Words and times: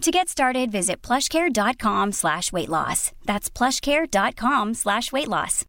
To 0.00 0.10
get 0.10 0.30
started, 0.30 0.72
visit 0.72 1.02
plushcare.com 1.02 2.12
slash 2.12 2.52
weight 2.52 2.70
loss. 2.70 3.12
That's 3.26 3.50
plushcare.com 3.50 4.72
slash 4.72 5.12
weight 5.12 5.28
loss. 5.28 5.66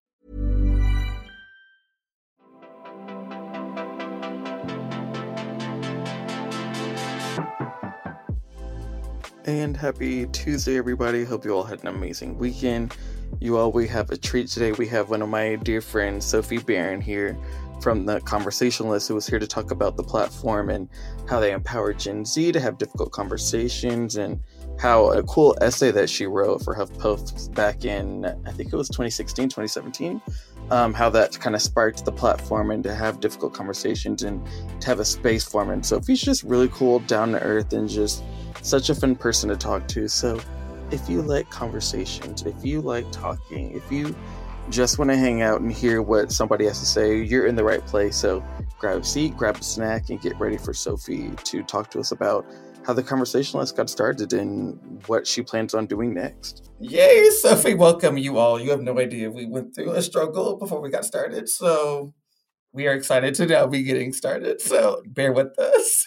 And 9.44 9.76
happy 9.76 10.28
Tuesday, 10.28 10.78
everybody. 10.78 11.26
Hope 11.26 11.44
you 11.44 11.52
all 11.52 11.64
had 11.66 11.82
an 11.82 11.88
amazing 11.88 12.38
weekend. 12.38 12.96
You 13.42 13.58
all, 13.58 13.74
we 13.74 13.86
have 13.90 14.12
a 14.12 14.18
treat 14.18 14.48
today. 14.48 14.72
We 14.72 14.88
have 14.88 15.10
one 15.10 15.22
of 15.22 15.28
my 15.28 15.56
dear 15.56 15.82
friends, 15.82 16.26
Sophie 16.26 16.60
Beren, 16.60 17.04
here 17.04 17.36
from 17.82 18.06
the 18.06 18.22
Conversationalist, 18.22 19.08
who 19.08 19.16
was 19.16 19.28
here 19.28 19.40
to 19.40 19.48
talk 19.48 19.72
about 19.72 19.98
the 19.98 20.04
platform 20.04 20.70
and 20.70 20.88
how 21.28 21.40
they 21.40 21.52
empower 21.52 21.94
Gen 21.94 22.26
Z 22.26 22.52
to 22.52 22.60
have 22.60 22.78
difficult 22.78 23.12
conversations 23.12 24.18
and 24.18 24.40
how 24.80 25.12
a 25.12 25.24
cool 25.24 25.56
essay 25.62 25.92
that 25.92 26.10
she 26.10 26.26
wrote 26.26 26.64
for 26.64 26.76
HuffPost 26.76 27.54
back 27.54 27.86
in, 27.86 28.26
I 28.26 28.52
think 28.52 28.72
it 28.72 28.76
was 28.76 28.88
2016, 28.90 29.50
2017, 29.50 30.22
um, 30.70 30.94
how 30.94 31.10
that 31.10 31.40
kind 31.40 31.56
of 31.56 31.62
sparked 31.62 32.06
the 32.06 32.12
platform 32.12 32.72
and 32.72 32.84
to 32.84 32.94
have 32.94 33.20
difficult 33.20 33.54
conversations 33.54 34.24
and 34.24 34.46
to 34.80 34.88
have 34.88 35.00
a 35.00 35.06
space 35.06 35.44
for 35.44 35.64
them. 35.64 35.72
And 35.72 35.86
Sophie's 35.86 36.22
just 36.22 36.44
really 36.44 36.70
cool, 36.70 37.00
down 37.00 37.32
to 37.32 37.42
earth, 37.42 37.74
and 37.74 37.90
just 37.90 38.24
such 38.62 38.90
a 38.90 38.96
fun 38.96 39.16
person 39.16 39.50
to 39.50 39.58
talk 39.58 39.88
to. 39.90 40.08
So 40.08 40.40
if 40.92 41.10
you 41.10 41.22
like 41.22 41.50
conversations, 41.50 42.44
if 42.44 42.64
you 42.64 42.82
like 42.82 43.12
talking, 43.12 43.72
if 43.76 43.92
you 43.92 44.16
just 44.70 45.00
want 45.00 45.12
to 45.12 45.18
hang 45.18 45.42
out 45.42 45.62
and 45.62 45.72
hear 45.72 46.02
what 46.02 46.32
somebody 46.32 46.66
has 46.66 46.80
to 46.80 46.86
say, 46.86 47.22
you're 47.22 47.46
in 47.46 47.56
the 47.56 47.64
right 47.64 47.86
place. 47.86 48.16
So 48.16 48.44
grab 48.80 49.02
a 49.02 49.04
seat, 49.04 49.36
grab 49.36 49.58
a 49.58 49.64
snack, 49.64 50.10
and 50.10 50.22
get 50.22 50.40
ready 50.40 50.58
for 50.58 50.74
Sophie 50.74 51.32
to 51.46 51.64
talk 51.64 51.92
to 51.92 52.00
us 52.00 52.12
about 52.12 52.46
how 52.86 52.94
the 52.94 53.04
conversationalist 53.04 53.76
got 53.76 53.90
started 53.90 54.34
and 54.34 55.04
what 55.08 55.28
she 55.28 55.42
plans 55.42 55.74
on 55.74 55.86
doing 55.86 56.14
next. 56.14 56.70
Yay, 56.80 57.30
Sophie, 57.30 57.76
welcome 57.76 58.18
you 58.18 58.38
all. 58.38 58.60
You 58.60 58.72
have 58.72 58.82
no 58.82 59.00
idea. 59.00 59.30
We 59.30 59.46
went 59.46 59.76
through 59.76 59.92
a 59.92 60.02
struggle 60.02 60.58
before 60.58 60.82
we 60.82 60.90
got 60.90 61.06
started. 61.06 61.48
So 61.48 62.14
we 62.74 62.88
are 62.88 62.94
excited 62.94 63.36
to 63.36 63.46
now 63.46 63.68
be 63.68 63.84
getting 63.84 64.14
started. 64.14 64.62
So 64.62 65.04
bear 65.06 65.32
with 65.32 65.58
us. 65.60 66.06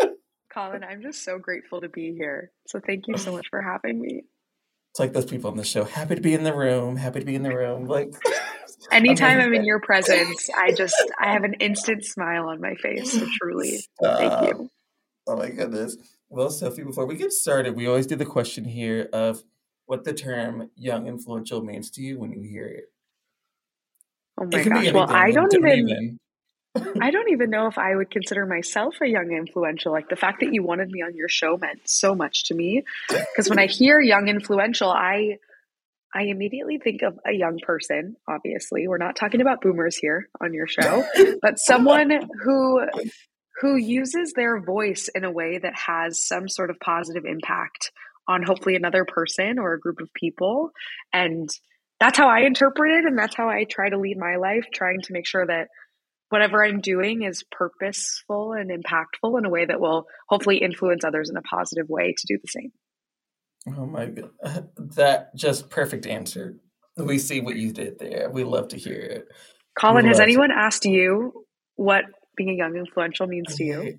Colin, 0.52 0.82
I'm 0.82 1.02
just 1.02 1.22
so 1.22 1.38
grateful 1.38 1.80
to 1.82 1.88
be 1.88 2.14
here. 2.16 2.50
So 2.66 2.80
thank 2.84 3.06
you 3.06 3.18
so 3.18 3.32
much 3.32 3.46
for 3.50 3.60
having 3.60 4.00
me. 4.00 4.22
It's 4.96 5.00
like 5.00 5.12
those 5.12 5.26
people 5.26 5.50
on 5.50 5.58
the 5.58 5.62
show. 5.62 5.84
Happy 5.84 6.14
to 6.14 6.22
be 6.22 6.32
in 6.32 6.42
the 6.42 6.56
room. 6.56 6.96
Happy 6.96 7.20
to 7.20 7.26
be 7.26 7.34
in 7.34 7.42
the 7.42 7.54
room. 7.54 7.84
Like 7.84 8.14
anytime 8.90 9.38
I'm 9.38 9.52
in 9.52 9.62
your 9.66 9.78
presence, 9.78 10.48
I 10.56 10.72
just 10.72 10.96
I 11.20 11.34
have 11.34 11.44
an 11.44 11.52
instant 11.60 12.02
smile 12.02 12.48
on 12.48 12.62
my 12.62 12.76
face. 12.76 13.12
So 13.12 13.26
truly, 13.38 13.76
Stop. 13.76 14.18
thank 14.18 14.48
you. 14.48 14.70
Oh 15.26 15.36
my 15.36 15.50
goodness. 15.50 15.98
Well, 16.30 16.48
Sophie, 16.48 16.82
before 16.82 17.04
we 17.04 17.16
get 17.16 17.30
started, 17.32 17.76
we 17.76 17.86
always 17.86 18.06
do 18.06 18.16
the 18.16 18.24
question 18.24 18.64
here 18.64 19.10
of 19.12 19.44
what 19.84 20.04
the 20.04 20.14
term 20.14 20.70
young 20.76 21.06
influential 21.06 21.62
means 21.62 21.90
to 21.90 22.00
you 22.00 22.18
when 22.18 22.32
you 22.32 22.40
hear 22.40 22.64
it. 22.64 22.84
Oh 24.40 24.46
my 24.50 24.64
gosh. 24.64 24.92
Well, 24.94 25.10
I 25.10 25.30
don't 25.30 25.54
even, 25.54 25.90
even 25.90 26.18
I 27.00 27.10
don't 27.10 27.30
even 27.30 27.50
know 27.50 27.66
if 27.66 27.78
I 27.78 27.94
would 27.94 28.10
consider 28.10 28.46
myself 28.46 28.94
a 29.02 29.08
young 29.08 29.32
influential. 29.32 29.92
Like 29.92 30.08
the 30.08 30.16
fact 30.16 30.40
that 30.40 30.52
you 30.52 30.62
wanted 30.62 30.90
me 30.90 31.02
on 31.02 31.14
your 31.14 31.28
show 31.28 31.56
meant 31.56 31.88
so 31.88 32.14
much 32.14 32.44
to 32.44 32.54
me. 32.54 32.84
Because 33.08 33.48
when 33.48 33.58
I 33.58 33.66
hear 33.66 34.00
young 34.00 34.28
influential, 34.28 34.90
I 34.90 35.38
I 36.14 36.22
immediately 36.22 36.78
think 36.78 37.02
of 37.02 37.18
a 37.26 37.32
young 37.32 37.58
person, 37.58 38.16
obviously. 38.28 38.88
We're 38.88 38.96
not 38.96 39.16
talking 39.16 39.40
about 39.40 39.60
boomers 39.60 39.96
here 39.96 40.28
on 40.40 40.54
your 40.54 40.66
show, 40.66 41.04
but 41.42 41.58
someone 41.58 42.10
who 42.42 42.80
who 43.60 43.76
uses 43.76 44.32
their 44.32 44.60
voice 44.60 45.08
in 45.14 45.24
a 45.24 45.30
way 45.30 45.58
that 45.58 45.74
has 45.74 46.24
some 46.24 46.48
sort 46.48 46.70
of 46.70 46.78
positive 46.80 47.24
impact 47.24 47.90
on 48.28 48.42
hopefully 48.42 48.76
another 48.76 49.04
person 49.04 49.58
or 49.58 49.72
a 49.72 49.80
group 49.80 50.00
of 50.00 50.12
people. 50.12 50.70
And 51.12 51.48
that's 52.00 52.18
how 52.18 52.28
I 52.28 52.40
interpret 52.40 52.92
it 52.92 53.04
and 53.04 53.18
that's 53.18 53.34
how 53.34 53.48
I 53.48 53.64
try 53.64 53.88
to 53.88 53.98
lead 53.98 54.18
my 54.18 54.36
life, 54.36 54.66
trying 54.72 55.00
to 55.02 55.12
make 55.12 55.26
sure 55.26 55.46
that 55.46 55.68
whatever 56.28 56.64
I'm 56.64 56.80
doing 56.80 57.22
is 57.22 57.44
purposeful 57.50 58.52
and 58.52 58.70
impactful 58.70 59.38
in 59.38 59.44
a 59.44 59.50
way 59.50 59.64
that 59.64 59.80
will 59.80 60.06
hopefully 60.28 60.58
influence 60.58 61.04
others 61.04 61.30
in 61.30 61.36
a 61.36 61.42
positive 61.42 61.88
way 61.88 62.14
to 62.16 62.26
do 62.26 62.38
the 62.42 62.48
same. 62.48 62.72
Oh 63.76 63.86
my 63.86 64.06
god. 64.06 64.30
That 64.96 65.34
just 65.34 65.70
perfect 65.70 66.06
answer. 66.06 66.56
We 66.96 67.18
see 67.18 67.40
what 67.40 67.56
you 67.56 67.72
did 67.72 67.98
there. 67.98 68.30
We 68.30 68.44
love 68.44 68.68
to 68.68 68.76
hear 68.76 69.00
it. 69.00 69.24
Colin, 69.78 70.06
has 70.06 70.20
anyone 70.20 70.48
to... 70.48 70.58
asked 70.58 70.84
you 70.84 71.44
what 71.74 72.04
being 72.36 72.50
a 72.50 72.54
young 72.54 72.76
influential 72.76 73.26
means 73.26 73.54
to 73.56 73.64
you? 73.64 73.98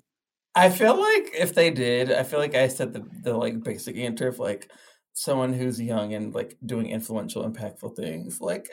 I 0.54 0.70
feel 0.70 0.98
like 0.98 1.30
if 1.34 1.54
they 1.54 1.70
did, 1.70 2.10
I 2.10 2.24
feel 2.24 2.40
like 2.40 2.56
I 2.56 2.68
said 2.68 2.92
the, 2.92 3.04
the 3.22 3.36
like 3.36 3.62
basic 3.62 3.96
answer 3.96 4.26
of 4.26 4.40
like 4.40 4.70
someone 5.18 5.52
who's 5.52 5.80
young 5.80 6.14
and 6.14 6.32
like 6.32 6.56
doing 6.64 6.86
influential, 6.86 7.48
impactful 7.48 7.96
things. 7.96 8.40
Like 8.40 8.68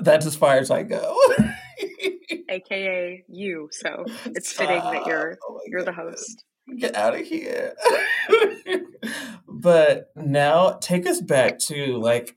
that's 0.00 0.24
as 0.24 0.34
far 0.34 0.56
as 0.56 0.70
I 0.70 0.82
go. 0.82 1.14
aka 2.48 3.22
you. 3.28 3.68
So 3.70 4.04
it's 4.24 4.50
Stop. 4.50 4.66
fitting 4.66 4.82
that 4.82 5.06
you're 5.06 5.36
oh 5.46 5.60
you're 5.66 5.84
the 5.84 5.92
host. 5.92 6.44
Get 6.78 6.96
out 6.96 7.14
of 7.14 7.26
here. 7.26 7.74
but 9.48 10.10
now 10.16 10.78
take 10.80 11.06
us 11.06 11.20
back 11.20 11.58
to 11.66 11.98
like 11.98 12.34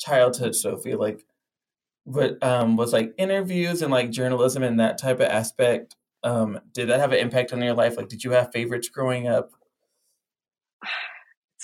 childhood 0.00 0.56
Sophie, 0.56 0.96
like 0.96 1.24
what 2.02 2.42
um 2.42 2.76
was 2.76 2.92
like 2.92 3.14
interviews 3.16 3.80
and 3.80 3.92
like 3.92 4.10
journalism 4.10 4.64
and 4.64 4.80
that 4.80 4.98
type 4.98 5.20
of 5.20 5.28
aspect. 5.28 5.94
Um, 6.24 6.58
did 6.72 6.88
that 6.88 6.98
have 6.98 7.12
an 7.12 7.18
impact 7.20 7.52
on 7.52 7.62
your 7.62 7.74
life? 7.74 7.96
Like 7.96 8.08
did 8.08 8.24
you 8.24 8.32
have 8.32 8.50
favorites 8.52 8.88
growing 8.88 9.28
up? 9.28 9.52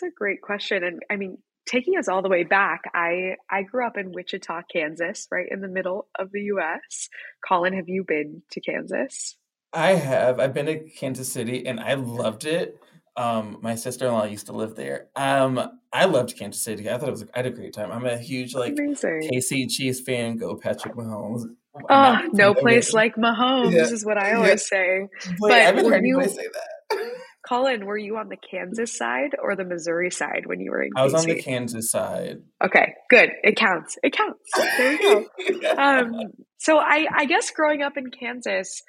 It's 0.03 0.12
a 0.12 0.15
great 0.16 0.41
question. 0.41 0.83
And 0.83 1.00
I 1.11 1.16
mean, 1.16 1.38
taking 1.66 1.99
us 1.99 2.09
all 2.09 2.22
the 2.22 2.28
way 2.28 2.44
back, 2.44 2.83
I 2.94 3.37
I 3.50 3.62
grew 3.62 3.87
up 3.87 3.99
in 3.99 4.12
Wichita, 4.12 4.62
Kansas, 4.72 5.27
right 5.31 5.47
in 5.50 5.61
the 5.61 5.69
middle 5.69 6.09
of 6.19 6.33
the 6.33 6.41
U.S. 6.43 7.09
Colin, 7.47 7.75
have 7.75 7.88
you 7.88 8.05
been 8.06 8.43
to 8.53 8.60
Kansas? 8.60 9.37
I 9.72 9.93
have. 9.93 10.41
I've 10.41 10.55
been 10.55 10.66
to 10.66 10.89
Kansas 10.91 11.31
City, 11.31 11.66
and 11.66 11.78
I 11.78 11.94
loved 11.94 12.44
it. 12.44 12.81
Um, 13.16 13.59
my 13.60 13.75
sister 13.75 14.06
in 14.06 14.12
law 14.12 14.25
used 14.25 14.47
to 14.47 14.53
live 14.53 14.75
there. 14.75 15.09
Um, 15.15 15.60
I 15.93 16.06
loved 16.06 16.37
Kansas 16.39 16.62
City. 16.62 16.89
I 16.89 16.97
thought 16.97 17.09
it 17.09 17.12
was. 17.12 17.25
I 17.34 17.39
had 17.39 17.47
a 17.47 17.50
great 17.50 17.75
time. 17.75 17.93
I'm 17.93 18.06
a 18.06 18.16
huge 18.16 18.55
like 18.55 18.72
Amazing. 18.78 19.28
KC 19.33 19.69
Chiefs 19.69 20.00
fan. 20.00 20.39
Go 20.39 20.56
Patrick 20.56 20.94
Mahomes. 20.94 21.43
Oh, 21.89 22.28
no 22.33 22.54
place 22.54 22.95
like 22.95 23.16
Mahomes 23.16 23.72
yeah. 23.72 23.83
is 23.83 24.04
what 24.04 24.16
I 24.16 24.33
always 24.36 24.51
yeah. 24.51 24.57
say. 24.57 25.09
But, 25.39 25.48
but 25.48 25.53
I've 25.53 25.77
been 25.77 25.84
hearing 25.84 26.07
you 26.07 26.22
say 26.24 26.47
that. 26.53 27.13
Colin, 27.50 27.84
were 27.84 27.98
you 27.98 28.16
on 28.16 28.28
the 28.28 28.36
Kansas 28.36 28.97
side 28.97 29.34
or 29.42 29.56
the 29.56 29.64
Missouri 29.64 30.12
side 30.12 30.42
when 30.47 30.60
you 30.60 30.70
were 30.70 30.82
in? 30.82 30.91
I 30.94 31.02
was 31.02 31.14
on 31.14 31.26
the 31.26 31.42
Kansas 31.42 31.91
side. 31.91 32.42
Okay, 32.64 32.94
good. 33.10 33.30
It 33.42 33.56
counts. 33.56 33.98
It 34.04 34.12
counts. 34.12 34.38
There 34.56 34.92
you 34.92 35.60
go. 35.60 35.74
um, 35.76 36.12
so 36.58 36.78
I, 36.78 37.06
I 37.12 37.24
guess 37.24 37.50
growing 37.50 37.82
up 37.82 37.97
in 37.97 38.12
Kansas, 38.12 38.82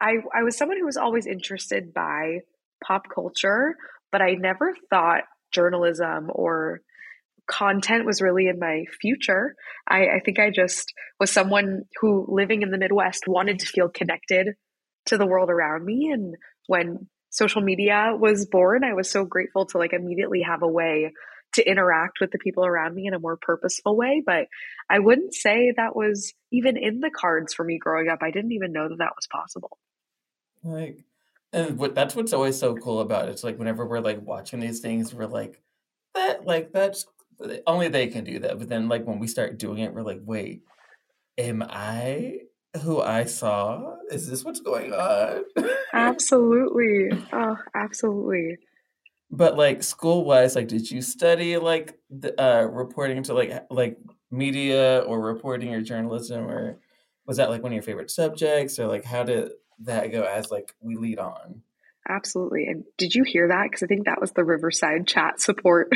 I, 0.00 0.14
I 0.34 0.44
was 0.44 0.56
someone 0.56 0.78
who 0.78 0.86
was 0.86 0.96
always 0.96 1.26
interested 1.26 1.92
by 1.92 2.38
pop 2.82 3.02
culture, 3.14 3.76
but 4.10 4.22
I 4.22 4.32
never 4.32 4.74
thought 4.88 5.24
journalism 5.52 6.30
or 6.30 6.80
content 7.46 8.06
was 8.06 8.22
really 8.22 8.46
in 8.46 8.58
my 8.58 8.84
future. 8.98 9.54
I, 9.86 10.06
I 10.06 10.20
think 10.24 10.38
I 10.38 10.48
just 10.48 10.90
was 11.20 11.30
someone 11.30 11.82
who 12.00 12.24
living 12.28 12.62
in 12.62 12.70
the 12.70 12.78
Midwest 12.78 13.24
wanted 13.26 13.58
to 13.58 13.66
feel 13.66 13.90
connected 13.90 14.54
to 15.06 15.18
the 15.18 15.26
world 15.26 15.50
around 15.50 15.84
me. 15.84 16.10
And 16.10 16.34
when 16.66 17.08
social 17.30 17.62
media 17.62 18.12
was 18.18 18.46
born, 18.46 18.84
I 18.84 18.94
was 18.94 19.10
so 19.10 19.24
grateful 19.24 19.66
to 19.66 19.78
like 19.78 19.92
immediately 19.92 20.42
have 20.42 20.62
a 20.62 20.68
way 20.68 21.12
to 21.54 21.68
interact 21.68 22.18
with 22.20 22.30
the 22.30 22.38
people 22.38 22.66
around 22.66 22.94
me 22.94 23.06
in 23.06 23.14
a 23.14 23.18
more 23.18 23.36
purposeful 23.36 23.96
way. 23.96 24.22
But 24.24 24.46
I 24.90 24.98
wouldn't 24.98 25.34
say 25.34 25.72
that 25.76 25.96
was 25.96 26.34
even 26.52 26.76
in 26.76 27.00
the 27.00 27.10
cards 27.10 27.54
for 27.54 27.64
me 27.64 27.78
growing 27.78 28.08
up. 28.08 28.18
I 28.22 28.30
didn't 28.30 28.52
even 28.52 28.72
know 28.72 28.88
that 28.88 28.98
that 28.98 29.14
was 29.16 29.26
possible. 29.30 29.78
Like, 30.62 30.98
and 31.52 31.78
what 31.78 31.94
that's 31.94 32.16
what's 32.16 32.32
always 32.32 32.58
so 32.58 32.74
cool 32.74 33.00
about 33.00 33.28
it. 33.28 33.32
It's 33.32 33.44
like 33.44 33.58
whenever 33.58 33.86
we're 33.86 34.00
like 34.00 34.20
watching 34.20 34.60
these 34.60 34.80
things, 34.80 35.14
we're 35.14 35.26
like, 35.26 35.62
that, 36.14 36.44
like, 36.44 36.72
that's 36.72 37.06
only 37.66 37.88
they 37.88 38.08
can 38.08 38.24
do 38.24 38.38
that. 38.40 38.58
But 38.58 38.68
then, 38.68 38.88
like, 38.88 39.06
when 39.06 39.18
we 39.18 39.26
start 39.26 39.58
doing 39.58 39.78
it, 39.78 39.94
we're 39.94 40.02
like, 40.02 40.20
wait, 40.24 40.62
am 41.38 41.62
I 41.62 42.40
who 42.82 43.00
I 43.00 43.24
saw? 43.24 43.96
Is 44.10 44.28
this 44.28 44.44
what's 44.44 44.60
going 44.60 44.92
on? 44.92 45.44
absolutely. 45.92 47.10
Oh, 47.32 47.56
absolutely. 47.74 48.58
But 49.30 49.56
like 49.56 49.82
school 49.82 50.24
wise, 50.24 50.54
like 50.54 50.68
did 50.68 50.90
you 50.90 51.02
study 51.02 51.56
like 51.56 51.98
the, 52.10 52.40
uh 52.40 52.64
reporting 52.64 53.22
to 53.24 53.34
like 53.34 53.66
like 53.70 53.98
media 54.30 55.00
or 55.06 55.20
reporting 55.20 55.74
or 55.74 55.80
journalism 55.80 56.48
or 56.48 56.78
was 57.26 57.38
that 57.38 57.50
like 57.50 57.62
one 57.62 57.72
of 57.72 57.74
your 57.74 57.82
favorite 57.82 58.10
subjects 58.10 58.78
or 58.78 58.86
like 58.86 59.04
how 59.04 59.24
did 59.24 59.50
that 59.80 60.12
go 60.12 60.22
as 60.22 60.50
like 60.50 60.74
we 60.80 60.96
lead 60.96 61.18
on? 61.18 61.62
Absolutely. 62.08 62.66
And 62.68 62.84
did 62.98 63.14
you 63.14 63.24
hear 63.24 63.48
that? 63.48 63.64
Because 63.64 63.82
I 63.82 63.86
think 63.86 64.04
that 64.06 64.20
was 64.20 64.32
the 64.32 64.44
Riverside 64.44 65.06
chat 65.06 65.40
support 65.40 65.90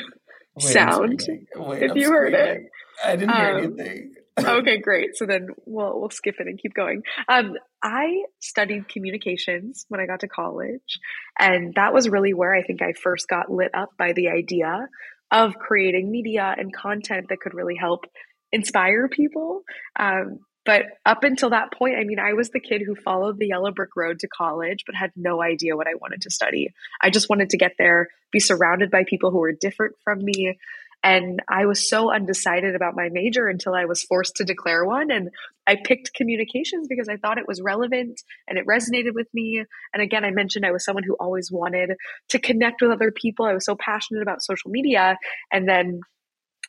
Wait, 0.56 0.64
sound. 0.64 1.22
Wait, 1.56 1.82
if 1.82 1.90
I'm 1.92 1.96
you 1.96 2.06
screaming. 2.06 2.10
heard 2.10 2.34
it. 2.34 2.62
I 3.04 3.16
didn't 3.16 3.34
hear 3.34 3.46
um, 3.46 3.64
anything. 3.64 4.14
okay, 4.60 4.78
great. 4.78 5.16
So 5.16 5.26
then 5.26 5.48
we'll 5.66 6.00
we'll 6.00 6.10
skip 6.10 6.36
it 6.38 6.46
and 6.46 6.58
keep 6.58 6.74
going. 6.74 7.02
Um, 7.28 7.54
I 7.82 8.24
studied 8.40 8.88
communications 8.88 9.86
when 9.88 10.00
I 10.00 10.06
got 10.06 10.20
to 10.20 10.28
college, 10.28 10.98
and 11.38 11.74
that 11.74 11.92
was 11.92 12.08
really 12.08 12.34
where 12.34 12.54
I 12.54 12.62
think 12.62 12.82
I 12.82 12.92
first 12.92 13.28
got 13.28 13.50
lit 13.50 13.74
up 13.74 13.90
by 13.98 14.12
the 14.12 14.28
idea 14.28 14.88
of 15.30 15.54
creating 15.54 16.10
media 16.10 16.54
and 16.56 16.74
content 16.74 17.26
that 17.28 17.40
could 17.40 17.54
really 17.54 17.76
help 17.76 18.04
inspire 18.52 19.08
people. 19.08 19.62
Um, 19.98 20.40
but 20.66 20.82
up 21.06 21.24
until 21.24 21.50
that 21.50 21.72
point, 21.72 21.96
I 21.98 22.04
mean, 22.04 22.18
I 22.18 22.34
was 22.34 22.50
the 22.50 22.60
kid 22.60 22.82
who 22.84 22.94
followed 22.94 23.38
the 23.38 23.46
yellow 23.46 23.70
brick 23.70 23.96
road 23.96 24.18
to 24.20 24.28
college, 24.28 24.84
but 24.84 24.94
had 24.94 25.10
no 25.16 25.42
idea 25.42 25.76
what 25.76 25.86
I 25.86 25.94
wanted 25.94 26.22
to 26.22 26.30
study. 26.30 26.68
I 27.00 27.10
just 27.10 27.30
wanted 27.30 27.50
to 27.50 27.56
get 27.56 27.72
there, 27.78 28.08
be 28.30 28.40
surrounded 28.40 28.90
by 28.90 29.04
people 29.04 29.30
who 29.30 29.38
were 29.38 29.52
different 29.52 29.94
from 30.04 30.22
me, 30.22 30.58
and 31.02 31.40
I 31.48 31.64
was 31.64 31.88
so 31.88 32.12
undecided 32.12 32.74
about 32.74 32.94
my 32.94 33.08
major 33.10 33.48
until 33.48 33.74
I 33.74 33.86
was 33.86 34.02
forced 34.02 34.36
to 34.36 34.44
declare 34.44 34.84
one. 34.84 35.10
And 35.10 35.30
I 35.66 35.76
picked 35.82 36.12
communications 36.12 36.88
because 36.88 37.08
I 37.08 37.16
thought 37.16 37.38
it 37.38 37.48
was 37.48 37.62
relevant 37.62 38.20
and 38.46 38.58
it 38.58 38.66
resonated 38.66 39.14
with 39.14 39.28
me. 39.32 39.64
And 39.94 40.02
again, 40.02 40.24
I 40.24 40.30
mentioned 40.30 40.66
I 40.66 40.72
was 40.72 40.84
someone 40.84 41.04
who 41.04 41.16
always 41.18 41.50
wanted 41.50 41.92
to 42.30 42.38
connect 42.38 42.82
with 42.82 42.90
other 42.90 43.10
people. 43.10 43.46
I 43.46 43.54
was 43.54 43.64
so 43.64 43.76
passionate 43.76 44.22
about 44.22 44.42
social 44.42 44.70
media. 44.70 45.16
And 45.50 45.66
then 45.66 46.00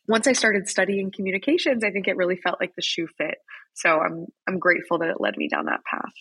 once 0.08 0.28
I 0.28 0.34
started 0.34 0.70
studying 0.70 1.12
communications, 1.12 1.84
I 1.84 1.92
think 1.92 2.08
it 2.08 2.16
really 2.16 2.38
felt 2.38 2.62
like 2.62 2.74
the 2.76 2.82
shoe 2.82 3.08
fit. 3.18 3.36
So 3.74 4.00
I'm 4.00 4.28
I'm 4.48 4.60
grateful 4.60 5.00
that 5.00 5.10
it 5.10 5.20
led 5.20 5.36
me 5.36 5.50
down 5.50 5.66
that 5.66 5.84
path. 5.84 6.14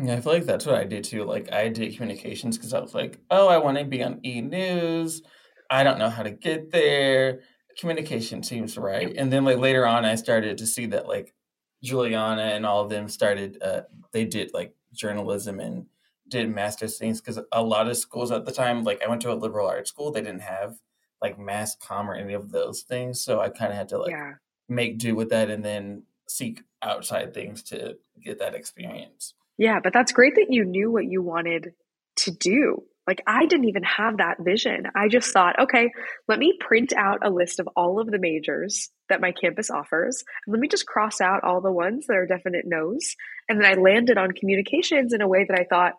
Yeah, 0.00 0.14
I 0.14 0.20
feel 0.20 0.34
like 0.34 0.44
that's 0.44 0.66
what 0.66 0.76
I 0.76 0.84
did 0.84 1.04
too. 1.04 1.24
Like 1.24 1.52
I 1.52 1.68
did 1.70 1.94
communications 1.94 2.56
because 2.56 2.72
I 2.74 2.80
was 2.80 2.94
like, 2.94 3.18
oh, 3.30 3.48
I 3.48 3.58
want 3.58 3.78
to 3.78 3.84
be 3.84 4.02
on 4.02 4.20
E 4.24 4.40
News. 4.42 5.22
I 5.70 5.82
don't 5.82 5.98
know 5.98 6.10
how 6.10 6.22
to 6.22 6.30
get 6.30 6.70
there. 6.70 7.40
Communication 7.78 8.42
seems 8.42 8.78
right. 8.78 9.14
And 9.16 9.32
then 9.32 9.44
like 9.44 9.58
later 9.58 9.86
on, 9.86 10.04
I 10.04 10.14
started 10.14 10.58
to 10.58 10.66
see 10.66 10.86
that 10.86 11.06
like 11.06 11.34
Juliana 11.82 12.42
and 12.42 12.64
all 12.64 12.82
of 12.82 12.90
them 12.90 13.08
started. 13.08 13.58
Uh, 13.62 13.82
they 14.12 14.24
did 14.24 14.52
like 14.54 14.74
journalism 14.92 15.60
and 15.60 15.86
did 16.28 16.52
master's 16.52 16.98
things 16.98 17.20
because 17.20 17.38
a 17.52 17.62
lot 17.62 17.88
of 17.88 17.96
schools 17.96 18.30
at 18.30 18.44
the 18.44 18.52
time, 18.52 18.82
like 18.84 19.02
I 19.02 19.08
went 19.08 19.22
to 19.22 19.32
a 19.32 19.34
liberal 19.34 19.68
arts 19.68 19.90
school, 19.90 20.10
they 20.10 20.22
didn't 20.22 20.40
have 20.40 20.78
like 21.22 21.38
mass 21.38 21.76
com 21.76 22.10
or 22.10 22.14
any 22.14 22.34
of 22.34 22.50
those 22.50 22.82
things. 22.82 23.20
So 23.20 23.40
I 23.40 23.48
kind 23.48 23.72
of 23.72 23.78
had 23.78 23.88
to 23.90 23.98
like 23.98 24.10
yeah. 24.10 24.34
make 24.68 24.98
do 24.98 25.14
with 25.14 25.30
that 25.30 25.50
and 25.50 25.64
then 25.64 26.04
seek 26.28 26.62
outside 26.82 27.34
things 27.34 27.62
to 27.64 27.96
get 28.22 28.38
that 28.38 28.54
experience. 28.54 29.34
Yeah, 29.58 29.80
but 29.82 29.92
that's 29.92 30.12
great 30.12 30.34
that 30.34 30.48
you 30.50 30.64
knew 30.64 30.90
what 30.90 31.06
you 31.06 31.22
wanted 31.22 31.72
to 32.16 32.30
do. 32.30 32.84
Like 33.06 33.22
I 33.26 33.46
didn't 33.46 33.68
even 33.68 33.84
have 33.84 34.16
that 34.16 34.38
vision. 34.40 34.86
I 34.94 35.08
just 35.08 35.32
thought, 35.32 35.58
okay, 35.60 35.90
let 36.26 36.38
me 36.38 36.58
print 36.58 36.92
out 36.96 37.24
a 37.24 37.30
list 37.30 37.60
of 37.60 37.68
all 37.76 38.00
of 38.00 38.10
the 38.10 38.18
majors 38.18 38.90
that 39.08 39.20
my 39.20 39.32
campus 39.32 39.70
offers. 39.70 40.24
Let 40.46 40.58
me 40.58 40.68
just 40.68 40.86
cross 40.86 41.20
out 41.20 41.44
all 41.44 41.60
the 41.60 41.70
ones 41.70 42.06
that 42.06 42.16
are 42.16 42.26
definite 42.26 42.64
no's. 42.66 43.14
And 43.48 43.60
then 43.60 43.66
I 43.66 43.80
landed 43.80 44.18
on 44.18 44.32
communications 44.32 45.12
in 45.12 45.22
a 45.22 45.28
way 45.28 45.44
that 45.48 45.58
I 45.58 45.64
thought 45.64 45.94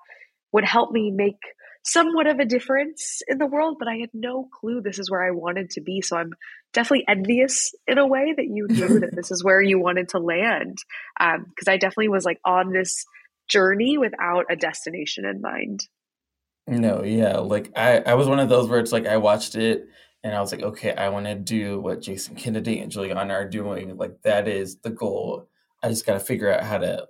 would 0.51 0.65
help 0.65 0.92
me 0.92 1.12
make 1.12 1.39
somewhat 1.83 2.27
of 2.27 2.39
a 2.39 2.45
difference 2.45 3.21
in 3.27 3.38
the 3.38 3.45
world, 3.45 3.77
but 3.80 3.88
I 3.88 3.95
had 3.95 4.09
no 4.13 4.50
clue 4.59 4.81
this 4.81 5.00
is 5.00 5.09
where 5.09 5.24
I 5.24 5.31
wanted 5.31 5.69
to 5.71 5.81
be. 5.81 6.01
So 6.01 6.18
I'm 6.18 6.33
definitely 6.74 7.06
envious 7.07 7.74
in 7.88 7.98
a 7.98 8.06
way 8.06 8.33
that 8.36 8.45
you 8.45 8.68
knew 8.68 9.00
that 9.00 9.15
this 9.15 9.31
is 9.31 9.44
where 9.44 9.62
you 9.62 9.80
wanted 9.80 10.09
to 10.09 10.19
land. 10.19 10.77
Because 11.18 11.68
um, 11.68 11.74
I 11.74 11.77
definitely 11.77 12.09
was 12.09 12.25
like 12.25 12.39
on 12.44 12.74
this 12.74 13.06
journey 13.48 13.98
without 13.98 14.48
a 14.50 14.57
destination 14.57 15.24
in 15.24 15.42
mind. 15.42 15.88
No, 16.68 17.04
yeah, 17.04 17.38
like 17.38 17.72
I, 17.75 18.00
I 18.00 18.14
was 18.16 18.28
one 18.28 18.40
of 18.40 18.50
those 18.50 18.69
where 18.69 18.80
it's 18.80 18.92
like 18.92 19.08
I 19.08 19.18
watched 19.18 19.56
it 19.56 19.88
and 20.24 20.36
I 20.36 20.42
was 20.42 20.52
like, 20.52 20.62
okay, 20.62 20.94
I 20.94 21.10
want 21.10 21.25
to 21.25 21.36
do 21.36 21.80
what 21.80 22.02
Jason 22.02 22.36
Kennedy 22.36 22.80
and 22.80 22.92
Juliana 22.92 23.34
are 23.34 23.48
doing. 23.48 23.96
Like 23.98 24.22
that 24.24 24.48
is 24.48 24.78
the 24.78 24.90
goal. 24.90 25.48
I 25.81 25.90
just 25.90 26.06
got 26.06 26.14
to 26.14 26.19
figure 26.19 26.52
out 26.52 26.64
how 26.64 26.80
to 26.80 27.08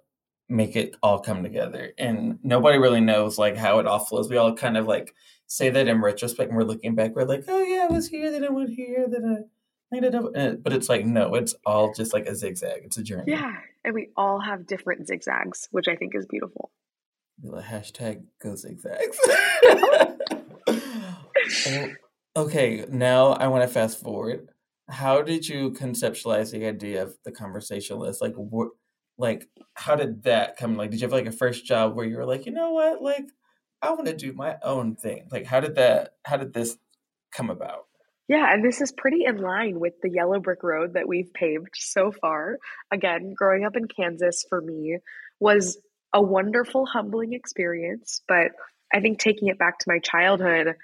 make 0.49 0.75
it 0.75 0.95
all 1.01 1.19
come 1.19 1.41
together. 1.41 1.93
And 1.97 2.39
nobody 2.43 2.77
really 2.77 3.01
knows 3.01 3.37
like 3.37 3.57
how 3.57 3.79
it 3.79 3.87
all 3.87 3.99
flows. 3.99 4.29
We 4.29 4.37
all 4.37 4.53
kind 4.53 4.77
of 4.77 4.85
like 4.85 5.15
say 5.47 5.69
that 5.69 5.87
in 5.87 6.01
retrospect, 6.01 6.49
and 6.49 6.57
we're 6.57 6.63
looking 6.63 6.95
back. 6.95 7.15
We're 7.15 7.23
like, 7.23 7.45
oh 7.47 7.63
yeah, 7.63 7.87
I 7.89 7.93
was 7.93 8.07
here, 8.07 8.31
then 8.31 8.43
I 8.43 8.49
went 8.49 8.69
here, 8.69 9.07
then 9.09 9.49
I 9.91 9.95
ended 9.95 10.15
up. 10.15 10.25
Eh, 10.35 10.55
but 10.61 10.73
it's 10.73 10.89
like 10.89 11.05
no, 11.05 11.33
it's 11.35 11.55
all 11.65 11.93
just 11.93 12.13
like 12.13 12.27
a 12.27 12.35
zigzag. 12.35 12.81
It's 12.83 12.97
a 12.97 13.03
journey. 13.03 13.31
Yeah, 13.31 13.55
and 13.83 13.93
we 13.93 14.09
all 14.15 14.39
have 14.39 14.67
different 14.67 15.07
zigzags, 15.07 15.67
which 15.71 15.87
I 15.87 15.95
think 15.95 16.13
is 16.15 16.25
beautiful. 16.25 16.71
The 17.43 17.61
hashtag 17.61 18.23
go 18.41 18.55
zigzags. 18.55 19.19
Oh, 21.65 21.93
okay, 22.35 22.85
now 22.89 23.27
I 23.27 23.47
want 23.47 23.63
to 23.63 23.69
fast 23.69 24.01
forward. 24.01 24.49
How 24.89 25.21
did 25.21 25.47
you 25.47 25.71
conceptualize 25.71 26.51
the 26.51 26.65
idea 26.65 27.03
of 27.03 27.15
the 27.23 27.31
conversationalist? 27.31 28.21
Like, 28.21 28.35
what, 28.35 28.69
like, 29.17 29.47
how 29.73 29.95
did 29.95 30.23
that 30.23 30.57
come? 30.57 30.75
Like, 30.75 30.91
did 30.91 30.99
you 31.01 31.05
have 31.05 31.13
like 31.13 31.25
a 31.25 31.31
first 31.31 31.65
job 31.65 31.95
where 31.95 32.05
you 32.05 32.17
were 32.17 32.25
like, 32.25 32.45
you 32.45 32.51
know 32.51 32.71
what, 32.71 33.01
like, 33.01 33.25
I 33.81 33.91
want 33.91 34.07
to 34.07 34.15
do 34.15 34.33
my 34.33 34.57
own 34.63 34.95
thing? 34.95 35.27
Like, 35.31 35.45
how 35.45 35.59
did 35.59 35.75
that? 35.75 36.11
How 36.25 36.37
did 36.37 36.53
this 36.53 36.77
come 37.31 37.49
about? 37.49 37.85
Yeah, 38.27 38.53
and 38.53 38.63
this 38.63 38.81
is 38.81 38.91
pretty 38.91 39.23
in 39.25 39.37
line 39.37 39.79
with 39.79 39.93
the 40.01 40.09
yellow 40.09 40.39
brick 40.39 40.61
road 40.63 40.95
that 40.95 41.07
we've 41.07 41.31
paved 41.33 41.69
so 41.75 42.11
far. 42.11 42.57
Again, 42.91 43.33
growing 43.37 43.63
up 43.63 43.77
in 43.77 43.87
Kansas 43.87 44.45
for 44.49 44.61
me 44.61 44.97
was 45.39 45.79
a 46.13 46.21
wonderful, 46.21 46.85
humbling 46.85 47.33
experience. 47.33 48.21
But 48.27 48.51
I 48.93 49.01
think 49.01 49.19
taking 49.19 49.49
it 49.49 49.59
back 49.59 49.79
to 49.79 49.89
my 49.89 49.99
childhood, 49.99 50.75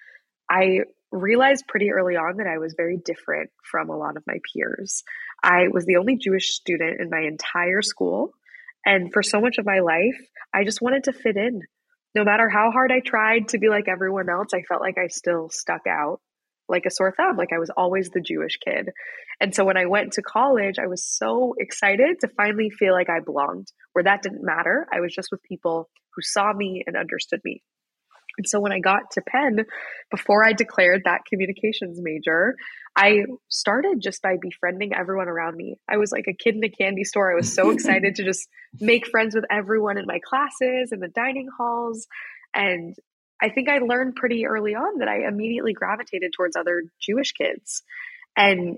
I 0.50 0.82
realized 1.12 1.68
pretty 1.68 1.92
early 1.92 2.16
on 2.16 2.38
that 2.38 2.48
I 2.48 2.58
was 2.58 2.74
very 2.76 2.98
different 2.98 3.52
from 3.70 3.90
a 3.90 3.98
lot 3.98 4.18
of 4.18 4.24
my 4.28 4.40
peers. 4.54 5.04
I 5.42 5.68
was 5.72 5.86
the 5.86 5.98
only 5.98 6.18
Jewish 6.18 6.54
student 6.54 7.00
in 7.00 7.10
my 7.10 7.22
entire 7.22 7.82
school. 7.82 8.32
And 8.86 9.14
for 9.14 9.24
so 9.24 9.40
much 9.40 9.58
of 9.58 9.66
my 9.66 9.80
life, 9.80 10.20
I 10.54 10.64
just 10.64 10.82
wanted 10.82 11.06
to 11.06 11.14
fit 11.14 11.38
in. 11.38 11.62
No 12.16 12.24
matter 12.24 12.50
how 12.50 12.72
hard 12.72 12.92
I 12.92 13.00
tried 13.00 13.50
to 13.50 13.58
be 13.58 13.70
like 13.70 13.88
everyone 13.88 14.30
else, 14.30 14.50
I 14.54 14.62
felt 14.62 14.82
like 14.82 14.98
I 14.98 15.08
still 15.08 15.50
stuck 15.50 15.88
out 15.88 16.20
like 16.68 16.86
a 16.86 16.92
sore 16.92 17.14
thumb. 17.16 17.38
Like 17.38 17.54
I 17.54 17.60
was 17.60 17.70
always 17.76 18.10
the 18.10 18.22
Jewish 18.22 18.58
kid. 18.64 18.90
And 19.40 19.54
so 19.54 19.66
when 19.66 19.78
I 19.78 19.86
went 19.86 20.14
to 20.14 20.22
college, 20.22 20.76
I 20.80 20.88
was 20.88 21.04
so 21.06 21.56
excited 21.60 22.20
to 22.22 22.28
finally 22.38 22.70
feel 22.70 22.94
like 22.94 23.10
I 23.10 23.20
belonged, 23.20 23.68
where 23.94 24.04
that 24.04 24.22
didn't 24.22 24.44
matter. 24.44 24.88
I 24.92 25.02
was 25.02 25.14
just 25.14 25.30
with 25.32 25.44
people 25.44 25.90
who 26.16 26.22
saw 26.22 26.54
me 26.54 26.84
and 26.86 26.96
understood 26.96 27.42
me. 27.44 27.62
And 28.38 28.48
so 28.48 28.60
when 28.60 28.72
I 28.72 28.80
got 28.80 29.12
to 29.12 29.22
Penn, 29.22 29.66
before 30.10 30.44
I 30.44 30.54
declared 30.54 31.04
that 31.06 31.22
communications 31.30 32.00
major, 32.02 32.56
I 32.96 33.26
started 33.50 34.02
just 34.02 34.22
by 34.22 34.38
befriending 34.42 34.94
everyone 34.94 35.28
around 35.28 35.56
me. 35.56 35.76
I 35.88 35.98
was 35.98 36.12
like 36.12 36.26
a 36.28 36.34
kid 36.34 36.56
in 36.56 36.64
a 36.64 36.70
candy 36.70 37.04
store. 37.04 37.32
I 37.32 37.36
was 37.36 37.54
so 37.54 37.70
excited 37.72 38.16
to 38.16 38.24
just 38.24 38.48
make 38.80 39.08
friends 39.08 39.36
with 39.36 39.46
everyone 39.52 39.98
in 39.98 40.06
my 40.08 40.20
classes 40.28 40.92
and 40.92 41.02
the 41.02 41.10
dining 41.10 41.48
halls. 41.56 42.08
And 42.54 42.96
I 43.44 43.50
think 43.50 43.68
I 43.68 43.80
learned 43.80 44.16
pretty 44.16 44.48
early 44.48 44.74
on 44.74 45.00
that 45.00 45.10
I 45.10 45.28
immediately 45.28 45.74
gravitated 45.74 46.32
towards 46.34 46.56
other 46.56 46.84
Jewish 47.02 47.34
kids. 47.34 47.84
And 48.38 48.78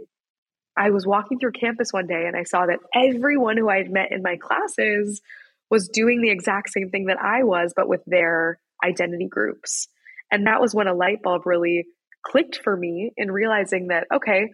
I 0.76 0.90
was 0.90 1.06
walking 1.06 1.38
through 1.38 1.52
campus 1.52 1.94
one 1.94 2.08
day 2.08 2.26
and 2.26 2.36
I 2.36 2.44
saw 2.44 2.66
that 2.66 2.80
everyone 2.94 3.58
who 3.58 3.70
I 3.70 3.78
had 3.78 3.92
met 3.92 4.12
in 4.12 4.24
my 4.24 4.38
classes 4.38 5.22
was 5.70 5.88
doing 5.90 6.20
the 6.22 6.32
exact 6.32 6.72
same 6.72 6.90
thing 6.90 7.06
that 7.06 7.22
I 7.22 7.44
was, 7.44 7.74
but 7.76 7.88
with 7.88 8.02
their 8.08 8.60
identity 8.84 9.28
groups. 9.28 9.88
And 10.32 10.48
that 10.48 10.62
was 10.62 10.74
when 10.74 10.88
a 10.88 10.96
light 10.96 11.22
bulb 11.22 11.46
really 11.46 11.86
clicked 12.26 12.60
for 12.64 12.76
me 12.76 13.12
in 13.16 13.32
realizing 13.32 13.90
that, 13.90 14.08
okay, 14.12 14.50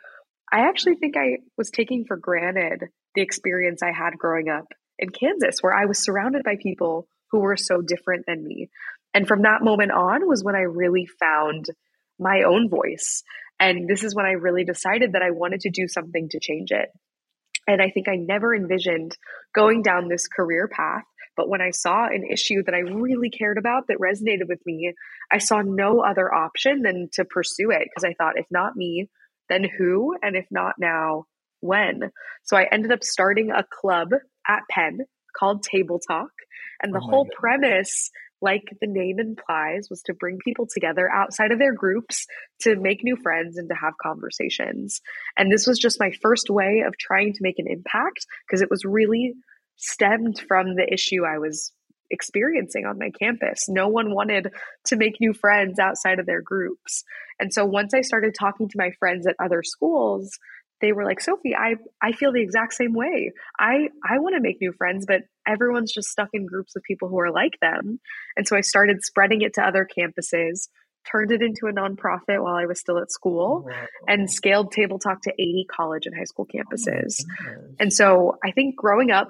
I 0.51 0.67
actually 0.67 0.95
think 0.95 1.15
I 1.15 1.37
was 1.57 1.71
taking 1.71 2.03
for 2.03 2.17
granted 2.17 2.89
the 3.15 3.21
experience 3.21 3.81
I 3.81 3.93
had 3.93 4.17
growing 4.17 4.49
up 4.49 4.67
in 4.99 5.09
Kansas, 5.09 5.59
where 5.61 5.73
I 5.73 5.85
was 5.85 6.03
surrounded 6.03 6.43
by 6.43 6.57
people 6.61 7.07
who 7.31 7.39
were 7.39 7.57
so 7.57 7.81
different 7.81 8.25
than 8.27 8.45
me. 8.45 8.69
And 9.13 9.27
from 9.27 9.41
that 9.43 9.61
moment 9.61 9.91
on 9.91 10.27
was 10.27 10.43
when 10.43 10.55
I 10.55 10.61
really 10.61 11.07
found 11.19 11.65
my 12.19 12.43
own 12.43 12.69
voice. 12.69 13.23
And 13.59 13.87
this 13.87 14.03
is 14.03 14.15
when 14.15 14.25
I 14.25 14.31
really 14.31 14.63
decided 14.63 15.13
that 15.13 15.21
I 15.21 15.31
wanted 15.31 15.61
to 15.61 15.69
do 15.69 15.87
something 15.87 16.29
to 16.29 16.39
change 16.39 16.71
it. 16.71 16.89
And 17.67 17.81
I 17.81 17.89
think 17.89 18.07
I 18.07 18.15
never 18.15 18.55
envisioned 18.55 19.15
going 19.53 19.81
down 19.81 20.07
this 20.07 20.27
career 20.27 20.67
path. 20.67 21.03
But 21.37 21.47
when 21.47 21.61
I 21.61 21.69
saw 21.71 22.05
an 22.05 22.25
issue 22.29 22.63
that 22.65 22.75
I 22.75 22.79
really 22.79 23.29
cared 23.29 23.57
about 23.57 23.87
that 23.87 23.99
resonated 23.99 24.47
with 24.47 24.59
me, 24.65 24.93
I 25.31 25.37
saw 25.37 25.61
no 25.61 26.01
other 26.01 26.33
option 26.33 26.81
than 26.81 27.09
to 27.13 27.25
pursue 27.25 27.71
it 27.71 27.83
because 27.83 28.03
I 28.03 28.13
thought, 28.13 28.37
if 28.37 28.47
not 28.51 28.75
me, 28.75 29.09
then 29.47 29.63
who? 29.63 30.15
And 30.21 30.35
if 30.35 30.45
not 30.51 30.75
now, 30.79 31.25
when? 31.61 32.11
So 32.43 32.57
I 32.57 32.67
ended 32.71 32.91
up 32.91 33.03
starting 33.03 33.51
a 33.51 33.63
club 33.63 34.09
at 34.47 34.63
Penn 34.69 34.99
called 35.37 35.63
Table 35.63 35.99
Talk. 35.99 36.31
And 36.81 36.93
the 36.93 37.01
oh 37.03 37.09
whole 37.09 37.23
God. 37.25 37.33
premise 37.33 38.09
like 38.41 38.63
the 38.81 38.87
name 38.87 39.19
implies, 39.19 39.87
was 39.89 40.01
to 40.03 40.13
bring 40.13 40.39
people 40.43 40.67
together 40.71 41.09
outside 41.11 41.51
of 41.51 41.59
their 41.59 41.73
groups 41.73 42.25
to 42.61 42.75
make 42.75 43.03
new 43.03 43.15
friends 43.15 43.57
and 43.57 43.69
to 43.69 43.75
have 43.75 43.93
conversations. 44.01 45.01
And 45.37 45.51
this 45.51 45.67
was 45.67 45.77
just 45.77 45.99
my 45.99 46.11
first 46.21 46.49
way 46.49 46.83
of 46.85 46.97
trying 46.97 47.33
to 47.33 47.39
make 47.43 47.59
an 47.59 47.67
impact 47.67 48.25
because 48.47 48.61
it 48.61 48.69
was 48.69 48.83
really 48.85 49.33
stemmed 49.77 50.41
from 50.47 50.75
the 50.75 50.91
issue 50.91 51.25
I 51.25 51.37
was 51.37 51.71
experiencing 52.11 52.85
on 52.85 52.99
my 52.99 53.09
campus. 53.09 53.67
No 53.69 53.87
one 53.87 54.13
wanted 54.13 54.51
to 54.87 54.95
make 54.95 55.19
new 55.19 55.33
friends 55.33 55.79
outside 55.79 56.19
of 56.19 56.25
their 56.25 56.41
groups. 56.41 57.03
And 57.39 57.53
so 57.53 57.65
once 57.65 57.93
I 57.93 58.01
started 58.01 58.35
talking 58.37 58.67
to 58.69 58.77
my 58.77 58.91
friends 58.99 59.25
at 59.25 59.35
other 59.39 59.63
schools, 59.63 60.37
they 60.81 60.91
were 60.91 61.05
like, 61.05 61.21
Sophie, 61.21 61.55
I, 61.55 61.75
I 62.01 62.11
feel 62.11 62.33
the 62.33 62.41
exact 62.41 62.73
same 62.73 62.93
way. 62.93 63.31
I, 63.57 63.89
I 64.03 64.19
want 64.19 64.35
to 64.35 64.41
make 64.41 64.59
new 64.59 64.73
friends, 64.73 65.05
but 65.07 65.21
everyone's 65.47 65.91
just 65.91 66.09
stuck 66.09 66.29
in 66.33 66.45
groups 66.45 66.75
of 66.75 66.83
people 66.83 67.09
who 67.09 67.19
are 67.19 67.31
like 67.31 67.59
them. 67.61 67.99
And 68.35 68.47
so 68.47 68.55
I 68.55 68.61
started 68.61 69.03
spreading 69.03 69.41
it 69.41 69.53
to 69.55 69.63
other 69.63 69.87
campuses, 69.87 70.67
turned 71.09 71.31
it 71.31 71.41
into 71.41 71.67
a 71.67 71.73
nonprofit 71.73 72.41
while 72.41 72.55
I 72.55 72.65
was 72.65 72.79
still 72.79 72.99
at 72.99 73.11
school, 73.11 73.65
wow. 73.67 73.85
and 74.07 74.29
scaled 74.29 74.71
Table 74.71 74.99
Talk 74.99 75.21
to 75.23 75.33
80 75.33 75.65
college 75.69 76.05
and 76.05 76.15
high 76.15 76.25
school 76.25 76.45
campuses. 76.45 77.23
Oh 77.47 77.61
and 77.79 77.91
so 77.91 78.37
I 78.45 78.51
think 78.51 78.75
growing 78.75 79.11
up, 79.11 79.29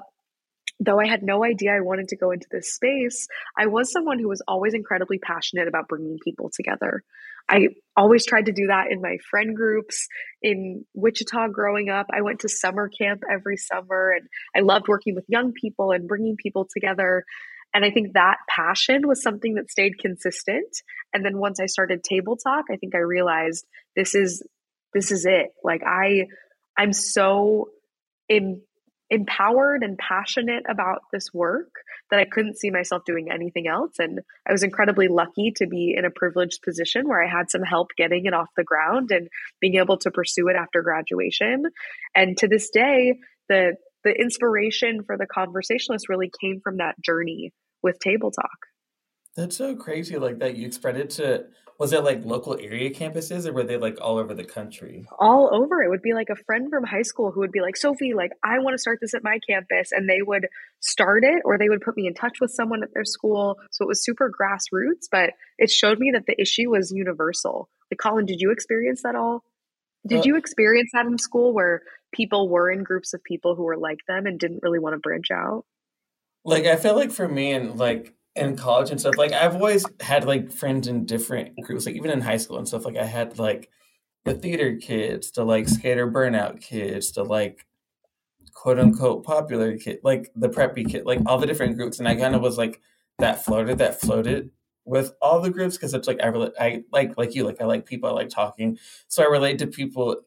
though 0.80 1.00
I 1.00 1.08
had 1.08 1.22
no 1.24 1.44
idea 1.46 1.74
I 1.76 1.82
wanted 1.82 2.08
to 2.10 2.18
go 2.18 2.32
into 2.32 2.48
this 2.52 2.74
space, 2.74 3.28
I 3.58 3.68
was 3.68 3.92
someone 3.92 4.20
who 4.20 4.28
was 4.28 4.42
always 4.48 4.74
incredibly 4.74 5.20
passionate 5.20 5.68
about 5.68 5.88
bringing 5.88 6.18
people 6.24 6.50
together. 6.54 7.04
I 7.52 7.68
always 7.98 8.26
tried 8.26 8.46
to 8.46 8.54
do 8.54 8.68
that 8.68 8.86
in 8.90 9.02
my 9.02 9.18
friend 9.30 9.56
groups 9.56 10.08
in 10.42 10.86
Wichita 10.94 11.50
growing 11.50 11.90
up. 11.90 12.08
I 12.12 12.22
went 12.22 12.40
to 12.40 12.50
summer 12.50 12.90
camp 12.90 13.24
every 13.30 13.58
summer 13.58 14.14
and 14.16 14.28
I 14.56 14.62
loved 14.62 14.88
working 14.88 15.16
with 15.16 15.26
young 15.28 15.52
people 15.52 15.92
and 15.92 16.08
bringing 16.08 16.38
people 16.38 16.68
together. 16.74 17.26
And 17.74 17.84
I 17.84 17.92
think 17.92 18.14
that 18.14 18.38
passion 18.50 19.08
was 19.08 19.22
something 19.22 19.56
that 19.56 19.70
stayed 19.70 20.00
consistent. 20.00 20.70
And 21.14 21.26
then 21.26 21.38
once 21.38 21.60
I 21.60 21.66
started 21.66 22.04
Table 22.04 22.38
Talk, 22.38 22.66
I 22.72 22.78
think 22.78 22.96
I 22.96 23.00
realized 23.00 23.66
this 23.96 24.16
is 24.16 24.42
this 24.94 25.12
is 25.12 25.26
it. 25.26 25.48
Like 25.64 25.82
I 25.86 26.28
I'm 26.78 26.94
so 26.94 27.70
in 28.30 28.62
empowered 29.12 29.84
and 29.84 29.98
passionate 29.98 30.64
about 30.70 31.02
this 31.12 31.34
work 31.34 31.70
that 32.10 32.20
I 32.20 32.26
couldn't 32.26 32.58
see 32.58 32.72
myself 32.72 33.04
doing 33.06 33.30
anything 33.30 33.68
else. 33.68 34.00
And 34.00 34.22
I 34.48 34.54
was 34.54 34.64
incredibly 34.64 35.10
lucky 35.10 35.52
to 35.58 35.68
be 35.68 35.94
in 35.96 36.06
a 36.06 36.10
privileged 36.10 36.62
position 36.64 37.08
where 37.08 37.22
I 37.22 37.30
had 37.30 37.52
some 37.52 37.62
help 37.62 37.90
getting 37.98 38.26
it 38.26 38.34
off 38.34 38.48
the 38.56 38.64
ground 38.64 39.12
and 39.12 39.28
being 39.60 39.76
able 39.76 39.98
to 39.98 40.12
pursue 40.12 40.48
it 40.48 40.56
after 40.56 40.82
graduation. 40.82 41.66
And 42.16 42.38
to 42.38 42.48
this 42.48 42.70
day, 42.70 43.20
the 43.50 43.76
the 44.04 44.12
inspiration 44.12 45.04
for 45.04 45.16
the 45.16 45.28
conversationalist 45.28 46.10
really 46.10 46.32
came 46.42 46.60
from 46.64 46.78
that 46.78 47.00
journey 47.00 47.54
with 47.84 48.00
table 48.00 48.32
talk. 48.32 48.58
That's 49.36 49.56
so 49.56 49.76
crazy 49.76 50.18
like 50.18 50.40
that 50.40 50.58
you 50.58 50.72
spread 50.72 50.98
it 50.98 51.12
to 51.12 51.46
was 51.82 51.94
it 51.94 52.04
like 52.04 52.24
local 52.24 52.56
area 52.60 52.92
campuses 52.92 53.48
or 53.48 53.54
were 53.54 53.64
they 53.64 53.76
like 53.76 54.00
all 54.00 54.20
over 54.20 54.36
the 54.36 54.44
country? 54.44 55.08
All 55.18 55.50
over. 55.52 55.82
It 55.82 55.90
would 55.90 56.04
be 56.04 56.14
like 56.14 56.30
a 56.30 56.36
friend 56.36 56.70
from 56.70 56.84
high 56.84 57.02
school 57.02 57.32
who 57.32 57.40
would 57.40 57.52
be 57.52 57.60
like, 57.60 57.76
Sophie, 57.76 58.14
like, 58.14 58.34
I 58.44 58.60
want 58.60 58.76
to 58.76 58.78
start 58.78 59.00
this 59.02 59.16
at 59.16 59.24
my 59.24 59.40
campus. 59.50 59.92
And 59.92 60.08
they 60.08 60.22
would 60.22 60.46
start 60.80 61.24
it 61.24 61.42
or 61.44 61.58
they 61.58 61.70
would 61.70 61.82
put 61.82 61.98
me 61.98 62.06
in 62.06 62.14
touch 62.14 62.40
with 62.40 62.52
someone 62.52 62.84
at 62.84 62.94
their 62.94 63.04
school. 63.04 63.58
So 63.72 63.84
it 63.84 63.88
was 63.88 64.06
super 64.06 64.30
grassroots, 64.32 65.08
but 65.12 65.32
it 65.58 65.72
showed 65.72 65.98
me 65.98 66.12
that 66.14 66.28
the 66.28 66.40
issue 66.40 66.70
was 66.70 66.92
universal. 66.92 67.68
Like, 67.90 67.98
Colin, 67.98 68.28
did 68.28 68.42
you 68.42 68.52
experience 68.52 69.02
that 69.02 69.16
all? 69.16 69.44
Did 70.06 70.20
uh, 70.20 70.24
you 70.26 70.38
experience 70.38 70.92
that 70.94 71.08
in 71.08 71.18
school 71.18 71.52
where 71.52 71.82
people 72.14 72.48
were 72.48 72.70
in 72.70 72.84
groups 72.84 73.16
of 73.16 73.24
people 73.24 73.56
who 73.56 73.64
were 73.64 73.78
like 73.78 74.02
them 74.08 74.28
and 74.28 74.40
didn't 74.40 74.62
really 74.62 74.78
want 74.78 74.94
to 74.94 75.00
branch 75.00 75.32
out? 75.32 75.66
Like, 76.46 76.66
I 76.66 76.76
feel 76.76 76.96
like 76.96 77.10
for 77.10 77.28
me 77.28 77.54
and 77.54 77.80
like, 77.80 78.14
in 78.36 78.56
college 78.56 78.92
and 78.92 79.00
stuff, 79.00 79.18
like 79.18 79.34
I've 79.34 79.56
always 79.56 79.86
had 80.00 80.26
like 80.26 80.52
friends 80.52 80.88
in 80.88 81.06
different 81.06 81.56
groups, 81.62 81.86
like 81.86 81.96
even 81.96 82.12
in 82.12 82.22
high 82.22 82.38
school 82.38 82.58
and 82.58 82.68
stuff. 82.68 82.86
Like 82.86 82.98
I 82.98 83.06
had 83.06 83.38
like 83.40 83.70
the 84.26 84.34
theater 84.34 84.78
kids, 84.78 85.32
to 85.32 85.44
like 85.44 85.68
skater 85.68 86.10
burnout 86.10 86.62
kids, 86.62 87.12
to 87.12 87.24
like 87.24 87.66
quote 88.54 88.80
unquote 88.80 89.26
popular 89.26 89.78
kid, 89.78 90.00
like 90.04 90.32
the 90.36 90.50
preppy 90.50 90.90
kid, 90.90 91.06
like 91.06 91.20
all 91.26 91.38
the 91.40 91.48
different 91.48 91.76
groups. 91.78 92.00
And 92.00 92.08
I 92.08 92.16
kind 92.16 92.36
of 92.36 92.42
was 92.42 92.58
like 92.58 92.82
that 93.20 93.44
floated, 93.44 93.80
that 93.80 94.00
floated 94.00 94.52
with 94.86 95.14
all 95.22 95.42
the 95.42 95.50
groups 95.50 95.78
because 95.78 95.94
it's 95.94 96.08
like 96.08 96.22
I 96.24 96.28
really 96.28 96.52
I 96.60 96.84
like 96.92 97.18
like 97.18 97.36
you, 97.36 97.44
like 97.44 97.62
I 97.62 97.66
like 97.66 97.86
people, 97.86 98.10
I 98.10 98.14
like 98.14 98.30
talking, 98.30 98.80
so 99.08 99.24
I 99.24 99.28
relate 99.28 99.60
to 99.60 99.68
people 99.68 100.22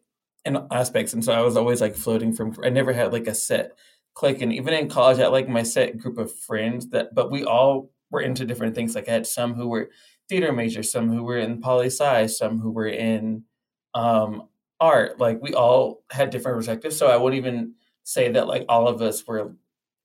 in 0.45 0.67
aspects. 0.71 1.13
And 1.15 1.25
so 1.25 1.33
I 1.33 1.41
was 1.41 1.57
always 1.57 1.81
like 1.81 1.97
floating 1.97 2.33
from. 2.33 2.55
I 2.63 2.69
never 2.69 2.93
had 2.93 3.13
like 3.13 3.27
a 3.27 3.35
set 3.35 3.73
click, 4.13 4.43
and 4.43 4.53
even 4.53 4.75
in 4.75 4.89
college, 4.89 5.19
I 5.19 5.23
had 5.23 5.29
like 5.29 5.49
my 5.49 5.63
set 5.63 5.99
group 5.99 6.19
of 6.19 6.33
friends 6.33 6.91
that, 6.91 7.15
but 7.15 7.31
we 7.31 7.45
all 7.45 7.91
were 8.15 8.23
into 8.23 8.47
different 8.47 8.75
things. 8.75 8.95
Like 8.95 9.09
I 9.09 9.13
had 9.13 9.27
some 9.27 9.55
who 9.55 9.69
were 9.69 9.91
theater 10.29 10.53
majors, 10.53 10.91
some 10.91 11.11
who 11.11 11.23
were 11.23 11.39
in 11.39 11.61
poli 11.61 11.87
sci, 11.87 12.27
some 12.29 12.61
who 12.61 12.71
were 12.71 12.89
in 12.89 13.45
um, 13.93 14.49
art. 14.81 15.21
Like 15.21 15.43
we 15.43 15.53
all 15.53 16.05
had 16.11 16.31
different 16.31 16.57
perspectives. 16.57 16.97
So 16.97 17.09
I 17.09 17.17
wouldn't 17.17 17.39
even 17.39 17.75
say 18.05 18.31
that 18.33 18.47
like 18.47 18.65
all 18.69 18.89
of 18.89 19.03
us 19.03 19.27
were 19.27 19.55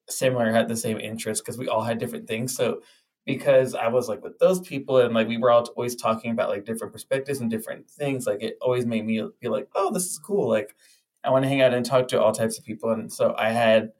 similar, 0.09 0.51
had 0.51 0.67
the 0.67 0.75
same 0.75 0.99
interests 0.99 1.41
because 1.41 1.57
we 1.57 1.69
all 1.69 1.83
had 1.83 1.99
different 1.99 2.27
things. 2.27 2.55
So 2.55 2.81
because 3.25 3.75
I 3.75 3.89
was 3.89 4.09
like 4.09 4.23
with 4.23 4.39
those 4.39 4.59
people 4.59 4.97
and 4.97 5.13
like 5.13 5.27
we 5.27 5.37
were 5.37 5.51
all 5.51 5.67
always 5.75 5.95
talking 5.95 6.31
about 6.31 6.49
like 6.49 6.65
different 6.65 6.91
perspectives 6.91 7.39
and 7.39 7.49
different 7.49 7.89
things, 7.89 8.25
like 8.25 8.41
it 8.41 8.57
always 8.61 8.85
made 8.85 9.05
me 9.05 9.23
feel 9.39 9.51
like, 9.51 9.69
oh, 9.75 9.93
this 9.93 10.05
is 10.05 10.17
cool. 10.17 10.49
Like 10.49 10.75
I 11.23 11.29
want 11.29 11.43
to 11.43 11.49
hang 11.49 11.61
out 11.61 11.73
and 11.73 11.85
talk 11.85 12.07
to 12.09 12.21
all 12.21 12.31
types 12.31 12.57
of 12.57 12.65
people. 12.65 12.91
And 12.91 13.11
so 13.13 13.35
I 13.37 13.51
had 13.51 13.91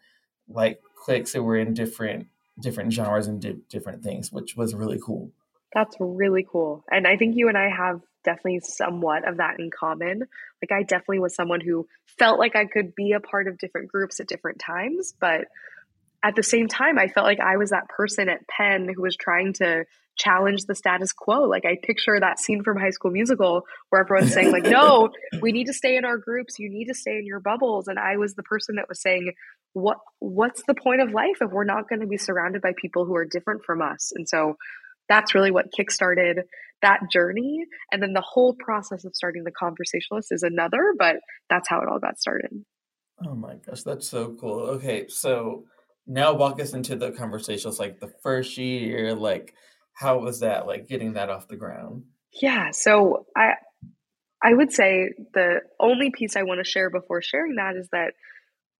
like 0.48 0.82
cliques 0.96 1.34
that 1.34 1.44
were 1.44 1.58
in 1.58 1.74
different 1.74 2.28
different 2.60 2.94
genres 2.94 3.28
and 3.28 3.42
di- 3.42 3.58
different 3.70 4.04
things, 4.04 4.32
which 4.32 4.56
was 4.56 4.76
really 4.76 5.00
cool. 5.04 5.32
That's 5.74 5.96
really 6.00 6.46
cool. 6.50 6.84
And 6.90 7.08
I 7.08 7.18
think 7.18 7.36
you 7.36 7.48
and 7.48 7.58
I 7.58 7.70
have 7.70 8.02
definitely 8.24 8.62
somewhat 8.62 9.28
of 9.28 9.38
that 9.38 9.60
in 9.60 9.70
common. 9.70 10.24
Like, 10.62 10.72
I 10.72 10.84
definitely 10.84 11.20
was 11.20 11.36
someone 11.36 11.62
who 11.62 11.88
felt 12.06 12.40
like 12.40 12.56
I 12.56 12.66
could 12.66 12.96
be 12.96 13.14
a 13.14 13.20
part 13.20 13.48
of 13.48 13.58
different 13.58 13.92
groups 13.92 14.20
at 14.20 14.28
different 14.28 14.60
times, 14.60 15.14
but 15.20 15.46
at 16.24 16.36
the 16.36 16.44
same 16.44 16.68
time, 16.68 17.00
I 17.00 17.08
felt 17.08 17.26
like 17.26 17.40
I 17.40 17.58
was 17.58 17.70
that 17.70 17.88
person 17.88 18.30
at 18.30 18.48
Penn 18.48 18.92
who 18.94 19.02
was 19.02 19.16
trying 19.16 19.54
to 19.54 19.86
challenge 20.18 20.66
the 20.66 20.76
status 20.76 21.14
quo. 21.14 21.44
Like 21.44 21.66
I 21.66 21.78
picture 21.82 22.20
that 22.20 22.40
scene 22.40 22.64
from 22.64 22.78
High 22.78 22.90
School 22.90 23.12
Musical 23.12 23.64
where 23.90 24.02
everyone's 24.02 24.34
saying 24.34 24.52
like, 24.52 24.64
"No, 24.70 25.10
we 25.42 25.52
need 25.52 25.68
to 25.68 25.74
stay 25.74 25.96
in 25.96 26.06
our 26.06 26.18
groups. 26.18 26.60
You 26.60 26.70
need 26.70 26.86
to 26.86 26.94
stay 26.94 27.18
in 27.18 27.26
your 27.26 27.40
bubbles." 27.40 27.88
And 27.88 27.98
I 27.98 28.18
was 28.18 28.36
the 28.36 28.44
person 28.44 28.76
that 28.76 28.90
was 28.90 29.02
saying, 29.02 29.32
"What 29.74 29.98
what's 30.20 30.64
the 30.68 30.76
point 30.76 31.02
of 31.02 31.12
life 31.12 31.38
if 31.42 31.52
we're 31.52 31.64
not 31.64 31.88
going 31.90 32.02
to 32.02 32.08
be 32.08 32.18
surrounded 32.18 32.62
by 32.62 32.74
people 32.80 33.06
who 33.06 33.16
are 33.16 33.26
different 33.26 33.64
from 33.66 33.82
us?" 33.82 34.12
And 34.16 34.28
so 34.28 34.56
that's 35.08 35.34
really 35.34 35.52
what 35.52 35.74
kickstarted 35.78 36.44
that 36.82 37.02
journey. 37.12 37.66
And 37.92 38.02
then 38.02 38.14
the 38.14 38.24
whole 38.26 38.56
process 38.58 39.06
of 39.06 39.16
starting 39.16 39.44
the 39.44 39.52
conversationalist 39.52 40.32
is 40.32 40.44
another, 40.44 40.94
but 40.98 41.18
that's 41.50 41.68
how 41.68 41.82
it 41.82 41.90
all 41.90 42.00
got 42.00 42.20
started. 42.20 42.52
Oh 43.26 43.36
my 43.36 43.56
gosh, 43.56 43.84
that's 43.84 44.08
so 44.08 44.36
cool. 44.40 44.62
Okay, 44.62 45.08
so 45.10 45.66
now 46.08 46.34
walk 46.34 46.62
us 46.62 46.74
into 46.74 46.96
the 46.96 47.12
conversations 47.12 47.80
like 47.80 48.00
the 48.00 48.12
first 48.24 48.58
year, 48.58 49.14
like 49.14 49.54
how 49.94 50.20
was 50.20 50.40
that 50.40 50.68
like 50.68 50.88
getting 50.88 51.14
that 51.14 51.30
off 51.30 51.48
the 51.48 51.58
ground? 51.58 52.04
Yeah, 52.42 52.72
so 52.72 53.26
I 53.36 53.54
I 54.42 54.54
would 54.54 54.72
say 54.72 55.10
the 55.34 55.62
only 55.80 56.12
piece 56.12 56.38
I 56.38 56.44
want 56.44 56.64
to 56.64 56.70
share 56.70 56.90
before 56.90 57.22
sharing 57.22 57.56
that 57.56 57.76
is 57.76 57.90
that 57.92 58.14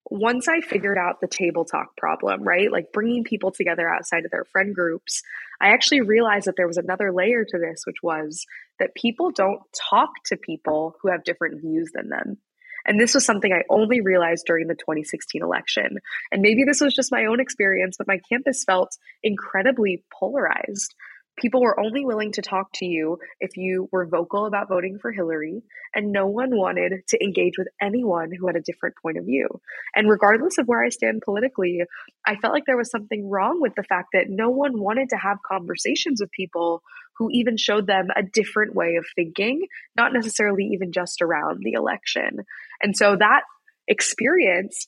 once 0.10 0.48
I 0.48 0.62
figured 0.62 0.98
out 0.98 1.22
the 1.22 1.28
table 1.28 1.66
talk 1.66 1.96
problem, 1.96 2.44
right? 2.44 2.72
Like 2.72 2.92
bringing 2.92 3.24
people 3.24 3.52
together 3.52 3.88
outside 3.88 4.26
of 4.26 4.32
their 4.32 4.46
friend 4.46 4.74
groups, 4.74 5.22
I 5.62 5.70
actually 5.70 6.02
realized 6.02 6.48
that 6.48 6.56
there 6.58 6.68
was 6.68 6.78
another 6.78 7.12
layer 7.12 7.46
to 7.46 7.58
this, 7.58 7.84
which 7.86 8.02
was 8.02 8.46
that 8.80 8.96
people 8.96 9.32
don't 9.32 9.62
talk 9.90 10.10
to 10.26 10.38
people 10.38 10.96
who 11.02 11.10
have 11.10 11.24
different 11.24 11.62
views 11.62 11.92
than 11.94 12.10
them. 12.10 12.38
And 12.86 13.00
this 13.00 13.14
was 13.14 13.26
something 13.26 13.52
I 13.52 13.64
only 13.70 14.02
realized 14.02 14.46
during 14.48 14.68
the 14.68 14.76
2016 14.76 15.44
election. 15.44 15.98
And 16.32 16.42
maybe 16.42 16.64
this 16.64 16.82
was 16.82 16.96
just 16.96 17.12
my 17.12 17.26
own 17.26 17.40
experience, 17.40 17.98
but 17.98 18.08
my 18.08 18.20
campus 18.30 18.64
felt 18.64 18.98
incredibly 19.22 20.04
polarized 20.18 20.96
people 21.40 21.62
were 21.62 21.80
only 21.80 22.06
willing 22.06 22.32
to 22.34 22.42
talk 22.42 22.72
to 22.76 22.86
you 22.86 23.20
if 23.40 23.58
you 23.58 23.90
were 23.92 24.06
vocal 24.06 24.46
about 24.46 24.70
voting 24.70 25.00
for 25.00 25.12
Hillary, 25.12 25.64
and 25.94 26.12
no 26.12 26.28
one 26.28 26.56
wanted 26.56 26.94
to 27.08 27.24
engage 27.24 27.58
with 27.58 27.68
anyone 27.82 28.32
who 28.32 28.48
had 28.48 28.56
a 28.56 28.62
different 28.62 28.96
point 29.02 29.18
of 29.18 29.26
view. 29.26 29.48
And 29.96 30.10
regardless 30.10 30.58
of 30.58 30.68
where 30.68 30.84
I 30.84 30.90
stand 30.90 31.22
politically, 31.24 31.82
I 32.26 32.36
felt 32.36 32.54
like 32.54 32.66
there 32.66 32.78
was 32.78 32.92
something 32.92 33.30
wrong 33.30 33.62
with 33.62 33.76
the 33.76 33.84
fact 33.84 34.10
that 34.14 34.30
no 34.30 34.50
one 34.50 34.80
wanted 34.80 35.10
to 35.10 35.18
have 35.18 35.38
conversations 35.48 36.22
with 36.22 36.32
people 36.32 36.84
who 37.18 37.30
even 37.32 37.58
showed 37.58 37.86
them 37.88 38.08
a 38.16 38.24
different 38.24 38.76
way 38.76 38.96
of 38.96 39.06
thinking, 39.16 39.68
not 39.96 40.14
necessarily 40.14 40.70
even 40.74 40.92
just 40.92 41.22
around 41.22 41.60
the 41.64 41.74
election. 41.74 42.40
And 42.82 42.96
so 42.96 43.16
that 43.18 43.42
experience 43.88 44.88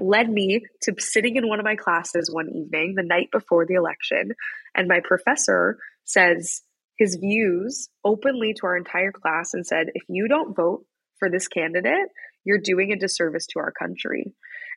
led 0.00 0.28
me 0.28 0.62
to 0.82 0.94
sitting 0.98 1.36
in 1.36 1.48
one 1.48 1.60
of 1.60 1.64
my 1.64 1.76
classes 1.76 2.28
one 2.32 2.48
evening, 2.48 2.94
the 2.96 3.04
night 3.04 3.30
before 3.30 3.66
the 3.66 3.74
election, 3.74 4.32
and 4.76 4.88
my 4.88 5.00
professor 5.02 5.78
says 6.04 6.62
his 6.98 7.16
views 7.16 7.88
openly 8.04 8.54
to 8.54 8.66
our 8.66 8.76
entire 8.76 9.12
class 9.12 9.54
and 9.54 9.66
said, 9.66 9.86
if 9.94 10.04
you 10.08 10.28
don't 10.28 10.56
vote 10.56 10.84
for 11.18 11.30
this 11.30 11.48
candidate, 11.48 12.08
you're 12.44 12.60
doing 12.62 12.92
a 12.92 12.98
disservice 12.98 13.46
to 13.46 13.58
our 13.58 13.72
country. 13.72 14.32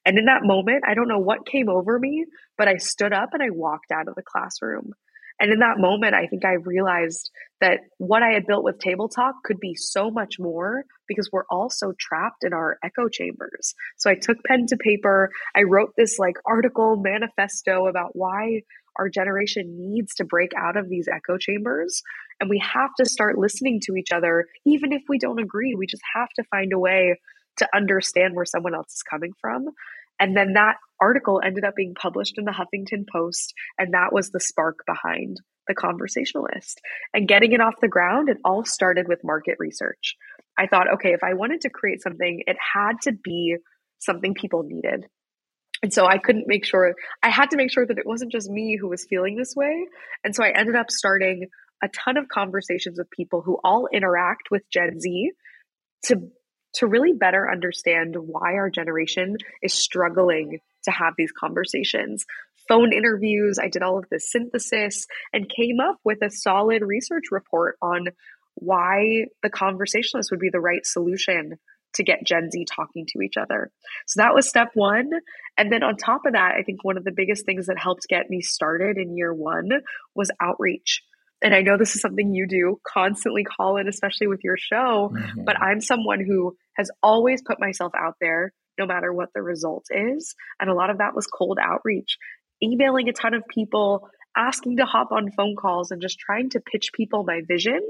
And 0.06 0.18
in 0.18 0.26
that 0.26 0.44
moment, 0.44 0.84
I 0.88 0.96
don't 0.96 1.08
know 1.08 1.20
what 1.20 1.46
came 1.46 1.70
over 1.70 2.00
me, 2.00 2.26
but 2.58 2.68
I 2.68 2.78
stood 2.78 3.14
up 3.14 3.30
and 3.34 3.44
I 3.44 3.50
walked 3.52 3.92
out 3.92 4.08
of 4.08 4.16
the 4.16 4.24
classroom. 4.24 4.94
And 5.40 5.54
in 5.54 5.60
that 5.60 5.78
moment, 5.78 6.14
I 6.14 6.28
think 6.28 6.44
I 6.44 6.54
realized 6.54 7.30
that 7.62 7.80
what 7.98 8.24
I 8.24 8.34
had 8.34 8.46
built 8.46 8.64
with 8.64 8.80
Table 8.80 9.08
Talk 9.08 9.36
could 9.46 9.60
be 9.60 9.74
so 9.74 10.12
much 10.12 10.36
more 10.38 10.84
because 11.08 11.30
we're 11.32 11.46
all 11.50 11.70
so 11.70 11.94
trapped 11.98 12.44
in 12.44 12.52
our 12.52 12.78
echo 12.84 13.08
chambers. 13.08 13.74
So 13.98 14.10
I 14.10 14.16
took 14.16 14.44
pen 14.44 14.66
to 14.68 14.78
paper. 14.78 15.32
I 15.56 15.62
wrote 15.62 15.94
this 15.96 16.20
like 16.20 16.36
article 16.46 17.02
manifesto 17.02 17.88
about 17.88 18.12
why 18.14 18.64
our 19.00 19.10
generation 19.10 19.78
needs 19.80 20.14
to 20.16 20.26
break 20.26 20.52
out 20.58 20.78
of 20.78 20.90
these 20.90 21.08
echo 21.08 21.38
chambers. 21.38 22.04
And 22.40 22.50
we 22.50 22.60
have 22.60 22.92
to 23.00 23.06
start 23.06 23.38
listening 23.38 23.80
to 23.86 23.96
each 23.96 24.12
other, 24.12 24.46
even 24.66 24.92
if 24.92 25.04
we 25.08 25.18
don't 25.18 25.40
agree. 25.40 25.74
We 25.76 25.88
just 25.88 26.04
have 26.14 26.30
to 26.36 26.44
find 26.52 26.74
a 26.74 26.80
way 26.80 27.20
to 27.58 27.68
understand 27.74 28.36
where 28.36 28.46
someone 28.46 28.76
else 28.76 28.94
is 28.94 29.04
coming 29.04 29.32
from. 29.42 29.66
And 30.20 30.36
then 30.36 30.54
that 30.54 30.76
article 31.00 31.42
ended 31.44 31.64
up 31.64 31.76
being 31.76 31.96
published 31.96 32.38
in 32.38 32.46
the 32.46 32.52
Huffington 32.52 33.06
Post. 33.12 33.54
And 33.78 33.94
that 33.94 34.12
was 34.12 34.30
the 34.30 34.40
spark 34.40 34.80
behind 34.86 35.38
the 35.68 35.74
conversationalist. 35.74 36.82
And 37.14 37.28
getting 37.28 37.54
it 37.54 37.62
off 37.62 37.76
the 37.82 37.88
ground, 37.88 38.28
it 38.28 38.38
all 38.44 38.66
started 38.66 39.08
with 39.08 39.24
market 39.24 39.56
research. 39.60 40.16
I 40.58 40.68
thought, 40.68 40.94
okay, 40.96 41.14
if 41.14 41.24
I 41.24 41.36
wanted 41.36 41.62
to 41.62 41.70
create 41.70 42.02
something, 42.02 42.44
it 42.46 42.58
had 42.74 42.94
to 43.04 43.14
be 43.14 43.56
something 44.00 44.34
people 44.34 44.64
needed. 44.64 45.06
And 45.82 45.94
so 45.94 46.06
I 46.06 46.18
couldn't 46.18 46.48
make 46.48 46.66
sure, 46.66 46.94
I 47.24 47.30
had 47.30 47.52
to 47.52 47.58
make 47.58 47.72
sure 47.72 47.86
that 47.86 47.98
it 47.98 48.06
wasn't 48.06 48.32
just 48.32 48.50
me 48.50 48.78
who 48.80 48.90
was 48.90 49.06
feeling 49.10 49.36
this 49.38 49.56
way. 49.56 49.88
And 50.24 50.36
so 50.36 50.44
I 50.44 50.50
ended 50.50 50.76
up 50.76 50.92
starting 50.92 51.48
a 51.82 51.88
ton 51.88 52.18
of 52.18 52.28
conversations 52.28 52.98
with 52.98 53.10
people 53.10 53.42
who 53.42 53.58
all 53.64 53.88
interact 53.92 54.52
with 54.52 54.64
Gen 54.70 55.00
Z 55.00 55.32
to 56.06 56.30
to 56.76 56.86
really 56.86 57.14
better 57.14 57.50
understand 57.50 58.16
why 58.16 58.54
our 58.54 58.70
generation 58.70 59.38
is 59.64 59.74
struggling 59.74 60.60
to 60.84 60.92
have 60.92 61.14
these 61.18 61.32
conversations. 61.32 62.26
Phone 62.68 62.94
interviews, 62.94 63.58
I 63.60 63.70
did 63.70 63.82
all 63.82 63.98
of 63.98 64.06
this 64.12 64.32
synthesis 64.32 65.08
and 65.34 65.50
came 65.50 65.80
up 65.80 65.98
with 66.04 66.22
a 66.22 66.30
solid 66.30 66.84
research 66.84 67.26
report 67.32 67.76
on 67.82 68.10
why 68.54 69.26
the 69.42 69.50
conversationalist 69.50 70.30
would 70.30 70.40
be 70.40 70.52
the 70.52 70.60
right 70.60 70.86
solution 70.86 71.58
to 71.96 72.04
get 72.04 72.26
Gen 72.26 72.52
Z 72.52 72.66
talking 72.74 73.06
to 73.10 73.22
each 73.22 73.38
other. 73.38 73.72
So 74.08 74.22
that 74.22 74.34
was 74.34 74.48
step 74.48 74.70
one. 74.74 75.10
And 75.58 75.72
then 75.72 75.84
on 75.84 75.98
top 75.98 76.22
of 76.26 76.34
that, 76.34 76.56
I 76.58 76.64
think 76.64 76.84
one 76.84 76.98
of 76.98 77.04
the 77.04 77.12
biggest 77.16 77.46
things 77.46 77.68
that 77.68 77.80
helped 77.80 78.08
get 78.08 78.30
me 78.30 78.42
started 78.42 78.98
in 78.98 79.18
year 79.18 79.34
one 79.34 79.70
was 80.16 80.32
outreach. 80.42 81.02
And 81.42 81.56
I 81.56 81.62
know 81.62 81.78
this 81.78 81.96
is 81.96 82.02
something 82.02 82.34
you 82.34 82.48
do 82.48 82.80
constantly, 82.86 83.46
Colin, 83.58 83.88
especially 83.88 84.28
with 84.28 84.44
your 84.44 84.58
show, 84.58 85.12
mm-hmm. 85.14 85.44
but 85.46 85.60
I'm 85.62 85.80
someone 85.80 86.24
who 86.24 86.56
has 86.76 86.92
always 87.02 87.42
put 87.42 87.60
myself 87.60 87.94
out 87.98 88.16
there 88.20 88.54
no 88.78 88.86
matter 88.86 89.14
what 89.14 89.30
the 89.34 89.42
result 89.42 89.86
is. 89.90 90.36
And 90.60 90.70
a 90.70 90.74
lot 90.74 90.90
of 90.90 90.98
that 90.98 91.16
was 91.16 91.28
cold 91.28 91.58
outreach, 91.62 92.18
emailing 92.62 93.10
a 93.10 93.14
ton 93.14 93.34
of 93.34 93.44
people, 93.48 94.10
asking 94.36 94.78
to 94.78 94.86
hop 94.86 95.12
on 95.12 95.32
phone 95.32 95.56
calls, 95.56 95.92
and 95.92 96.02
just 96.02 96.20
trying 96.20 96.50
to 96.52 96.60
pitch 96.60 96.92
people 96.94 97.24
my 97.24 97.42
vision 97.48 97.82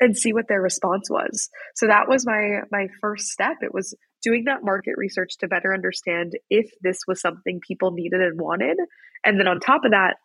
and 0.00 0.16
see 0.16 0.32
what 0.32 0.48
their 0.48 0.60
response 0.60 1.08
was. 1.10 1.48
So 1.74 1.86
that 1.86 2.08
was 2.08 2.26
my 2.26 2.60
my 2.70 2.88
first 3.00 3.28
step. 3.28 3.56
It 3.62 3.74
was 3.74 3.94
doing 4.22 4.44
that 4.44 4.64
market 4.64 4.94
research 4.96 5.36
to 5.38 5.48
better 5.48 5.72
understand 5.72 6.32
if 6.50 6.70
this 6.82 7.00
was 7.06 7.20
something 7.20 7.60
people 7.66 7.92
needed 7.92 8.20
and 8.20 8.40
wanted. 8.40 8.76
And 9.24 9.38
then 9.38 9.48
on 9.48 9.60
top 9.60 9.84
of 9.84 9.92
that, 9.92 10.16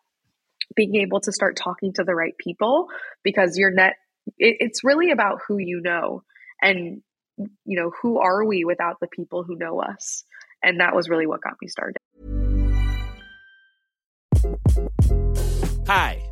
being 0.74 0.96
able 0.96 1.20
to 1.20 1.32
start 1.32 1.56
talking 1.56 1.92
to 1.94 2.04
the 2.04 2.14
right 2.14 2.36
people 2.38 2.88
because 3.22 3.56
your 3.56 3.70
net 3.70 3.94
it, 4.38 4.56
it's 4.60 4.84
really 4.84 5.10
about 5.10 5.40
who 5.46 5.58
you 5.58 5.80
know 5.80 6.22
and 6.60 7.02
you 7.64 7.80
know 7.80 7.90
who 8.02 8.18
are 8.18 8.44
we 8.44 8.64
without 8.64 8.98
the 9.00 9.08
people 9.08 9.42
who 9.42 9.56
know 9.56 9.80
us 9.80 10.24
and 10.62 10.80
that 10.80 10.94
was 10.94 11.08
really 11.08 11.26
what 11.26 11.40
got 11.42 11.54
me 11.60 11.68
started 11.68 11.98
hi 15.86 16.31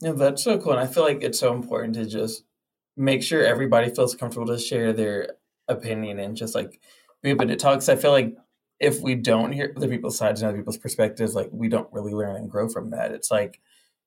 Yeah, 0.00 0.12
that's 0.12 0.44
so 0.44 0.58
cool. 0.58 0.72
And 0.72 0.80
I 0.80 0.86
feel 0.86 1.02
like 1.04 1.22
it's 1.22 1.38
so 1.38 1.54
important 1.54 1.94
to 1.94 2.06
just 2.06 2.44
make 2.96 3.22
sure 3.22 3.44
everybody 3.44 3.90
feels 3.90 4.14
comfortable 4.14 4.46
to 4.48 4.58
share 4.58 4.92
their 4.92 5.34
opinion 5.68 6.18
and 6.18 6.36
just 6.36 6.54
like 6.54 6.80
be 7.22 7.32
open 7.32 7.48
to 7.48 7.56
talks. 7.56 7.88
I 7.88 7.96
feel 7.96 8.12
like 8.12 8.34
if 8.78 9.00
we 9.00 9.14
don't 9.14 9.52
hear 9.52 9.72
other 9.76 9.88
people's 9.88 10.18
sides 10.18 10.42
and 10.42 10.48
other 10.48 10.58
people's 10.58 10.76
perspectives, 10.78 11.34
like 11.34 11.48
we 11.50 11.68
don't 11.68 11.90
really 11.92 12.12
learn 12.12 12.36
and 12.36 12.50
grow 12.50 12.68
from 12.68 12.90
that. 12.90 13.12
It's 13.12 13.30
like 13.30 13.60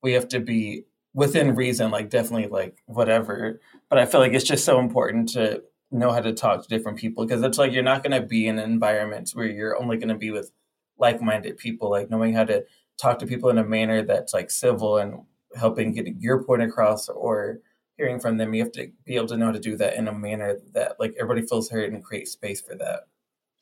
we 0.04 0.14
have 0.14 0.28
to 0.30 0.40
be 0.40 0.86
within 1.14 1.56
reason, 1.56 1.90
like 1.92 2.10
definitely 2.10 2.48
like 2.48 2.84
whatever. 2.86 3.60
But 3.90 3.98
I 4.00 4.06
feel 4.06 4.20
like 4.22 4.34
it's 4.34 4.46
just 4.46 4.66
so 4.66 4.80
important 4.80 5.30
to 5.30 5.64
know 5.92 6.12
how 6.12 6.22
to 6.22 6.34
talk 6.34 6.62
to 6.62 6.70
different 6.70 7.00
people 7.00 7.26
because 7.26 7.42
it's 7.42 7.58
like 7.58 7.72
you're 7.74 7.82
not 7.84 8.04
going 8.04 8.20
to 8.20 8.26
be 8.28 8.48
in 8.48 8.60
environments 8.60 9.36
where 9.36 9.48
you're 9.48 9.80
only 9.82 9.98
going 9.98 10.10
to 10.10 10.16
be 10.16 10.30
with 10.30 10.52
like-minded 11.00 11.58
people. 11.58 11.90
Like 11.90 12.12
knowing 12.12 12.34
how 12.36 12.44
to 12.44 12.64
talk 13.02 13.18
to 13.20 13.26
people 13.28 13.50
in 13.50 13.58
a 13.58 13.64
manner 13.64 14.04
that's 14.04 14.34
like 14.36 14.52
civil 14.52 14.98
and 14.98 15.22
helping 15.56 15.94
get 15.94 16.08
your 16.20 16.44
point 16.44 16.62
across 16.62 17.10
or 17.10 17.60
hearing 17.98 18.20
from 18.20 18.38
them, 18.38 18.54
you 18.54 18.64
have 18.64 18.72
to 18.74 18.92
be 19.06 19.16
able 19.16 19.28
to 19.28 19.38
know 19.38 19.48
how 19.48 19.52
to 19.52 19.60
do 19.60 19.76
that 19.78 19.96
in 19.96 20.08
a 20.08 20.14
manner 20.14 20.58
that 20.74 20.96
like 21.00 21.14
everybody 21.20 21.46
feels 21.46 21.70
heard 21.70 21.92
and 21.92 22.04
create 22.04 22.28
space 22.28 22.62
for 22.62 22.76
that. 22.76 23.02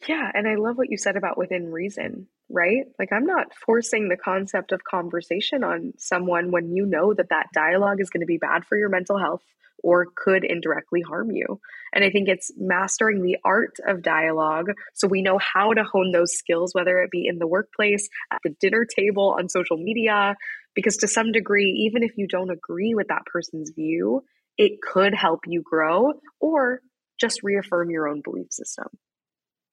Yeah, 0.07 0.31
and 0.33 0.47
I 0.47 0.55
love 0.55 0.77
what 0.77 0.91
you 0.91 0.97
said 0.97 1.17
about 1.17 1.37
within 1.37 1.71
reason, 1.71 2.27
right? 2.49 2.85
Like 2.99 3.11
I'm 3.11 3.25
not 3.25 3.47
forcing 3.65 4.09
the 4.09 4.17
concept 4.17 4.71
of 4.71 4.83
conversation 4.83 5.63
on 5.63 5.93
someone 5.97 6.51
when 6.51 6.71
you 6.75 6.85
know 6.85 7.13
that 7.13 7.29
that 7.29 7.47
dialogue 7.53 7.99
is 7.99 8.11
going 8.11 8.21
to 8.21 8.27
be 8.27 8.37
bad 8.37 8.63
for 8.63 8.77
your 8.77 8.89
mental 8.89 9.17
health 9.17 9.43
or 9.83 10.07
could 10.15 10.43
indirectly 10.43 11.01
harm 11.01 11.31
you. 11.31 11.59
And 11.93 12.03
I 12.03 12.09
think 12.09 12.27
it's 12.27 12.51
mastering 12.57 13.21
the 13.21 13.37
art 13.43 13.77
of 13.85 14.01
dialogue 14.01 14.71
so 14.93 15.07
we 15.07 15.21
know 15.21 15.39
how 15.39 15.73
to 15.73 15.83
hone 15.83 16.11
those 16.11 16.33
skills 16.33 16.73
whether 16.73 16.99
it 16.99 17.11
be 17.11 17.27
in 17.27 17.39
the 17.39 17.47
workplace, 17.47 18.09
at 18.31 18.39
the 18.43 18.55
dinner 18.59 18.85
table, 18.85 19.35
on 19.37 19.49
social 19.49 19.77
media, 19.77 20.35
because 20.77 20.97
to 20.97 21.07
some 21.07 21.31
degree, 21.31 21.71
even 21.87 22.03
if 22.03 22.15
you 22.17 22.27
don't 22.27 22.51
agree 22.51 22.93
with 22.93 23.07
that 23.07 23.25
person's 23.25 23.71
view, 23.71 24.23
it 24.59 24.73
could 24.79 25.15
help 25.15 25.39
you 25.47 25.63
grow 25.63 26.13
or 26.39 26.81
just 27.19 27.41
reaffirm 27.41 27.89
your 27.89 28.07
own 28.07 28.21
belief 28.23 28.45
system. 28.51 28.85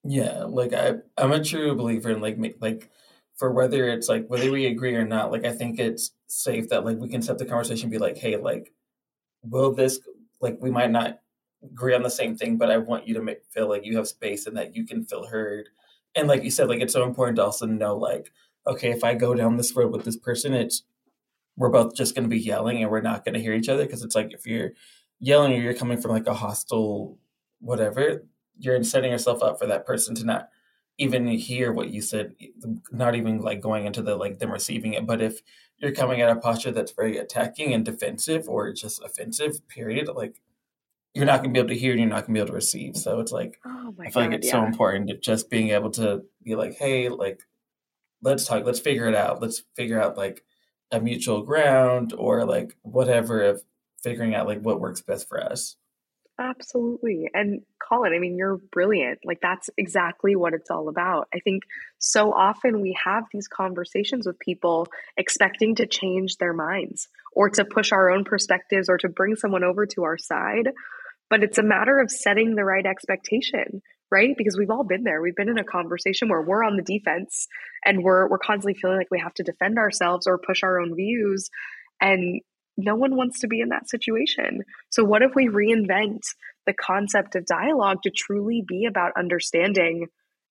Yeah, 0.03 0.45
like 0.45 0.73
I, 0.73 0.95
I'm 1.19 1.33
a 1.33 1.45
true 1.45 1.75
believer 1.75 2.11
in 2.11 2.23
like 2.23 2.39
like 2.59 2.91
for 3.37 3.53
whether 3.53 3.87
it's 3.91 4.09
like 4.09 4.29
whether 4.29 4.51
we 4.51 4.65
agree 4.65 4.95
or 4.95 5.05
not. 5.05 5.31
Like 5.31 5.45
I 5.45 5.53
think 5.53 5.79
it's 5.79 6.13
safe 6.27 6.71
that 6.71 6.87
like 6.87 6.97
we 6.97 7.11
can 7.11 7.21
set 7.21 7.37
the 7.37 7.45
conversation, 7.45 7.91
be 7.91 7.99
like, 7.99 8.17
hey, 8.17 8.39
like, 8.39 8.73
will 9.43 9.75
this 9.75 10.01
like 10.41 10.57
we 10.63 10.71
might 10.71 10.91
not 10.91 11.19
agree 11.63 11.95
on 11.95 12.03
the 12.03 12.09
same 12.09 12.35
thing, 12.35 12.57
but 12.57 12.71
I 12.71 12.79
want 12.79 13.07
you 13.07 13.13
to 13.13 13.23
make, 13.23 13.45
feel 13.51 13.69
like 13.69 13.85
you 13.85 13.99
have 13.99 14.09
space 14.09 14.47
and 14.47 14.57
that 14.57 14.75
you 14.75 14.87
can 14.87 15.05
feel 15.05 15.27
heard. 15.27 15.69
And 16.15 16.29
like 16.29 16.45
you 16.45 16.51
said, 16.51 16.71
like 16.71 16.81
it's 16.81 16.95
so 16.95 17.05
important 17.05 17.37
to 17.37 17.45
also 17.45 17.67
know 17.67 17.95
like, 17.95 18.33
okay, 18.67 18.91
if 18.91 19.05
I 19.05 19.13
go 19.13 19.35
down 19.35 19.59
this 19.59 19.77
road 19.77 19.93
with 19.93 20.05
this 20.05 20.17
person, 20.17 20.55
it's 20.55 20.83
we're 21.57 21.71
both 21.71 21.95
just 21.95 22.15
going 22.15 22.25
to 22.25 22.29
be 22.29 22.41
yelling 22.41 22.83
and 22.83 22.91
we're 22.91 23.01
not 23.01 23.25
going 23.25 23.35
to 23.35 23.41
hear 23.41 23.53
each 23.53 23.69
other 23.69 23.85
because 23.85 24.03
it's 24.03 24.15
like 24.15 24.33
if 24.33 24.47
you're 24.47 24.73
yelling 25.21 25.53
or 25.53 25.57
you're 25.57 25.75
coming 25.75 26.01
from 26.01 26.11
like 26.11 26.27
a 26.27 26.35
hostile 26.35 27.19
whatever 27.61 28.25
you're 28.59 28.83
setting 28.85 29.11
yourself 29.11 29.43
up 29.43 29.59
for 29.59 29.67
that 29.67 29.87
person 29.87 30.15
to 30.15 30.25
not 30.25 30.49
even 30.99 31.27
hear 31.27 31.73
what 31.73 31.91
you 31.91 32.01
said 32.01 32.35
not 32.93 33.15
even 33.15 33.41
like 33.41 33.61
going 33.61 33.87
into 33.87 34.03
the 34.03 34.15
like 34.17 34.39
them 34.39 34.53
receiving 34.53 34.95
it 34.95 35.07
but 35.07 35.21
if 35.21 35.41
you're 35.79 35.93
coming 35.93 36.21
at 36.21 36.31
a 36.31 36.37
posture 36.37 36.71
that's 36.71 36.93
very 36.93 37.19
attacking 37.19 37.73
and 37.75 37.85
defensive 37.85 38.49
or 38.49 38.73
just 38.73 39.03
offensive 39.03 39.67
period 39.69 40.09
like 40.15 40.41
you're 41.15 41.25
not 41.25 41.43
going 41.43 41.51
to 41.51 41.53
be 41.53 41.61
able 41.61 41.69
to 41.69 41.79
hear 41.79 41.93
and 41.93 42.01
you're 42.01 42.09
not 42.09 42.27
going 42.27 42.27
to 42.27 42.33
be 42.33 42.39
able 42.41 42.49
to 42.49 42.55
receive 42.55 42.97
so 42.97 43.19
it's 43.21 43.33
like 43.33 43.59
oh 43.65 43.95
i 44.01 44.05
feel 44.05 44.23
God, 44.23 44.31
like 44.31 44.33
it's 44.33 44.47
yeah. 44.47 44.53
so 44.53 44.65
important 44.65 45.09
to 45.09 45.17
just 45.17 45.51
being 45.51 45.71
able 45.71 45.91
to 45.91 46.23
be 46.43 46.55
like 46.55 46.75
hey 46.75 47.09
like 47.09 47.43
let's 48.23 48.47
talk 48.47 48.65
let's 48.65 48.81
figure 48.81 49.07
it 49.07 49.15
out 49.15 49.41
let's 49.43 49.65
figure 49.75 50.01
out 50.01 50.17
like 50.17 50.45
a 50.91 51.01
mutual 51.01 51.43
ground 51.43 52.13
or 52.17 52.45
like 52.45 52.77
whatever 52.83 53.43
of 53.43 53.63
figuring 54.03 54.35
out 54.35 54.47
like 54.47 54.61
what 54.61 54.81
works 54.81 55.01
best 55.01 55.29
for 55.29 55.43
us. 55.43 55.77
Absolutely. 56.39 57.31
And 57.33 57.63
Colin, 57.79 58.13
I 58.13 58.19
mean, 58.19 58.37
you're 58.37 58.57
brilliant. 58.57 59.21
Like, 59.25 59.39
that's 59.41 59.71
exactly 59.77 60.35
what 60.35 60.53
it's 60.53 60.71
all 60.71 60.89
about. 60.89 61.29
I 61.33 61.39
think 61.39 61.63
so 61.99 62.33
often 62.33 62.81
we 62.81 62.97
have 63.05 63.25
these 63.33 63.47
conversations 63.47 64.27
with 64.27 64.39
people 64.41 64.89
expecting 65.17 65.77
to 65.77 65.87
change 65.87 66.39
their 66.39 66.53
minds 66.53 67.09
or 67.33 67.51
to 67.51 67.65
push 67.65 67.93
our 67.93 68.11
own 68.11 68.25
perspectives 68.25 68.89
or 68.89 68.99
to 68.99 69.09
bring 69.09 69.37
someone 69.37 69.63
over 69.63 69.87
to 69.87 70.03
our 70.05 70.19
side. 70.19 70.73
But 71.31 71.45
it's 71.45 71.59
a 71.59 71.63
matter 71.63 72.01
of 72.01 72.11
setting 72.11 72.57
the 72.57 72.65
right 72.65 72.85
expectation 72.85 73.81
right? 74.15 74.37
Because 74.39 74.57
we've 74.57 74.71
all 74.71 74.85
been 74.85 75.03
there. 75.03 75.21
We've 75.21 75.35
been 75.35 75.49
in 75.49 75.59
a 75.59 75.65
conversation 75.65 76.29
where 76.29 76.41
we're 76.41 76.63
on 76.63 76.77
the 76.77 76.83
defense 76.83 77.49
and 77.85 78.05
we're 78.05 78.29
we're 78.29 78.39
constantly 78.39 78.79
feeling 78.81 78.97
like 78.97 79.11
we 79.11 79.19
have 79.19 79.35
to 79.35 79.43
defend 79.43 79.77
ourselves 79.77 80.29
or 80.29 80.39
push 80.39 80.63
our 80.63 80.81
own 80.81 80.95
views 80.95 81.51
and 82.01 82.41
no 82.77 82.95
one 82.95 83.17
wants 83.17 83.41
to 83.41 83.49
be 83.49 83.61
in 83.61 83.71
that 83.71 83.89
situation. 83.91 84.63
So 84.91 85.03
what 85.05 85.23
if 85.23 85.33
we 85.35 85.49
reinvent 85.49 86.21
the 86.65 86.75
concept 86.75 87.35
of 87.35 87.45
dialogue 87.45 88.03
to 88.05 88.11
truly 88.11 88.63
be 88.67 88.87
about 88.87 89.13
understanding 89.19 90.07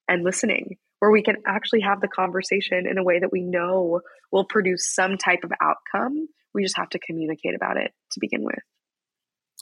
and 0.08 0.24
listening? 0.24 0.76
Where 0.98 1.10
we 1.10 1.22
can 1.22 1.36
actually 1.46 1.80
have 1.80 2.00
the 2.00 2.08
conversation 2.08 2.86
in 2.86 2.98
a 2.98 3.02
way 3.02 3.18
that 3.18 3.32
we 3.32 3.40
know 3.40 4.00
will 4.30 4.44
produce 4.44 4.94
some 4.94 5.16
type 5.16 5.40
of 5.42 5.52
outcome. 5.60 6.28
We 6.54 6.62
just 6.62 6.76
have 6.76 6.90
to 6.90 6.98
communicate 6.98 7.54
about 7.54 7.78
it 7.78 7.92
to 8.12 8.20
begin 8.20 8.42
with. 8.42 8.62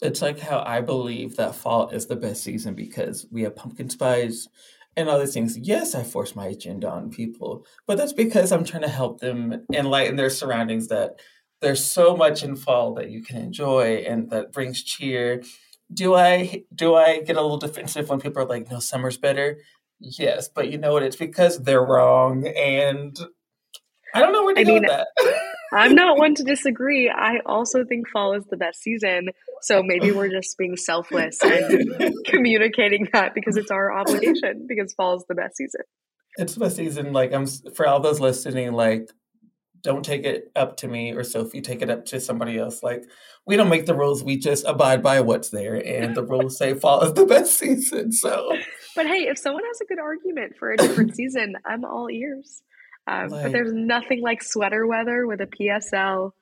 It's 0.01 0.23
like 0.23 0.39
how 0.39 0.63
I 0.67 0.81
believe 0.81 1.37
that 1.37 1.55
fall 1.55 1.89
is 1.91 2.07
the 2.07 2.17
best 2.17 2.43
season 2.43 2.75
because 2.75 3.27
we 3.31 3.43
have 3.43 3.57
pumpkin 3.57 3.91
spice 3.91 4.49
and 4.97 5.09
all 5.09 5.19
these 5.19 5.35
things. 5.35 5.59
Yes, 5.59 5.95
I 5.95 6.03
force 6.03 6.35
my 6.35 6.47
agenda 6.47 6.89
on 6.91 7.11
people, 7.11 7.67
but 7.87 7.99
that's 7.99 8.13
because 8.13 8.53
I'm 8.53 8.65
trying 8.65 8.83
to 8.83 8.89
help 8.89 9.21
them 9.21 9.65
enlighten 9.73 10.17
their 10.17 10.31
surroundings 10.31 10.89
that 10.89 11.21
there's 11.61 11.85
so 11.85 12.17
much 12.17 12.43
in 12.43 12.57
fall 12.57 12.95
that 12.95 13.11
you 13.11 13.23
can 13.23 13.37
enjoy 13.37 14.05
and 14.09 14.31
that 14.31 14.53
brings 14.53 14.83
cheer. 14.83 15.43
Do 15.93 16.15
I 16.15 16.65
do 16.75 16.95
I 16.95 17.21
get 17.21 17.37
a 17.37 17.43
little 17.43 17.59
defensive 17.59 18.09
when 18.09 18.21
people 18.21 18.43
are 18.43 18.47
like, 18.47 18.71
no, 18.71 18.81
summer's 18.81 19.19
better? 19.19 19.59
Yes, 20.01 20.49
but 20.49 20.71
you 20.71 20.79
know 20.79 20.93
what? 20.93 21.05
It's 21.05 21.17
because 21.17 21.63
they're 21.63 21.85
wrong 21.85 22.47
and 22.49 23.17
I 24.15 24.21
don't 24.21 24.33
know 24.33 24.45
where 24.45 24.55
to 24.55 24.61
I 24.61 24.65
go 24.65 24.73
mean, 24.75 24.83
with 24.83 24.91
that. 24.91 25.07
I'm 25.73 25.95
not 25.95 26.19
one 26.19 26.35
to 26.35 26.45
disagree. 26.45 27.11
I 27.11 27.39
also 27.47 27.85
think 27.85 28.09
fall 28.09 28.35
is 28.35 28.45
the 28.51 28.57
best 28.57 28.83
season. 28.83 29.29
So 29.63 29.83
maybe 29.83 30.13
we're 30.13 30.29
just 30.29 30.57
being 30.59 30.77
selfless 30.77 31.39
and 31.43 32.15
communicating 32.27 33.09
that 33.13 33.35
because 33.35 33.57
it's 33.57 33.71
our 33.71 33.93
obligation 33.93 34.67
because 34.69 34.93
fall 34.95 35.17
is 35.17 35.25
the 35.29 35.35
best 35.35 35.57
season. 35.57 35.83
It's 36.37 36.55
the 36.55 36.61
best 36.61 36.77
season. 36.77 37.13
Like 37.13 37.33
I'm 37.33 37.47
for 37.47 37.87
all 37.87 38.01
those 38.01 38.21
listening, 38.21 38.73
like 38.73 39.11
don't 39.83 40.05
take 40.05 40.25
it 40.25 40.51
up 40.55 40.77
to 40.79 40.89
me 40.89 41.13
or 41.13 41.25
Sophie, 41.25 41.61
take 41.61 41.83
it 41.83 41.91
up 41.91 42.05
to 42.07 42.21
somebody 42.21 42.59
else. 42.59 42.83
Like 42.83 43.05
we 43.47 43.57
don't 43.57 43.69
make 43.69 43.87
the 43.87 43.95
rules, 43.95 44.23
we 44.23 44.37
just 44.37 44.65
abide 44.67 45.03
by 45.03 45.21
what's 45.21 45.51
there. 45.51 45.75
And 45.75 46.15
the 46.15 46.25
rules 46.25 46.57
say 46.57 46.75
fall 46.75 47.03
is 47.03 47.15
the 47.15 47.27
best 47.27 47.59
season. 47.59 48.13
So 48.13 48.57
But 48.95 49.07
hey, 49.07 49.27
if 49.29 49.39
someone 49.39 49.65
has 49.65 49.81
a 49.81 49.87
good 49.87 49.99
argument 49.99 50.57
for 50.59 50.71
a 50.71 50.77
different 50.77 51.15
season, 51.17 51.55
I'm 51.67 51.85
all 51.85 52.09
ears. 52.11 52.63
Um, 53.07 53.29
like, 53.29 53.45
but 53.45 53.53
there's 53.53 53.73
nothing 53.73 54.23
like 54.23 54.43
sweater 54.43 54.87
weather 54.87 55.27
with 55.27 55.41
a 55.41 55.47
PSL, 55.47 56.33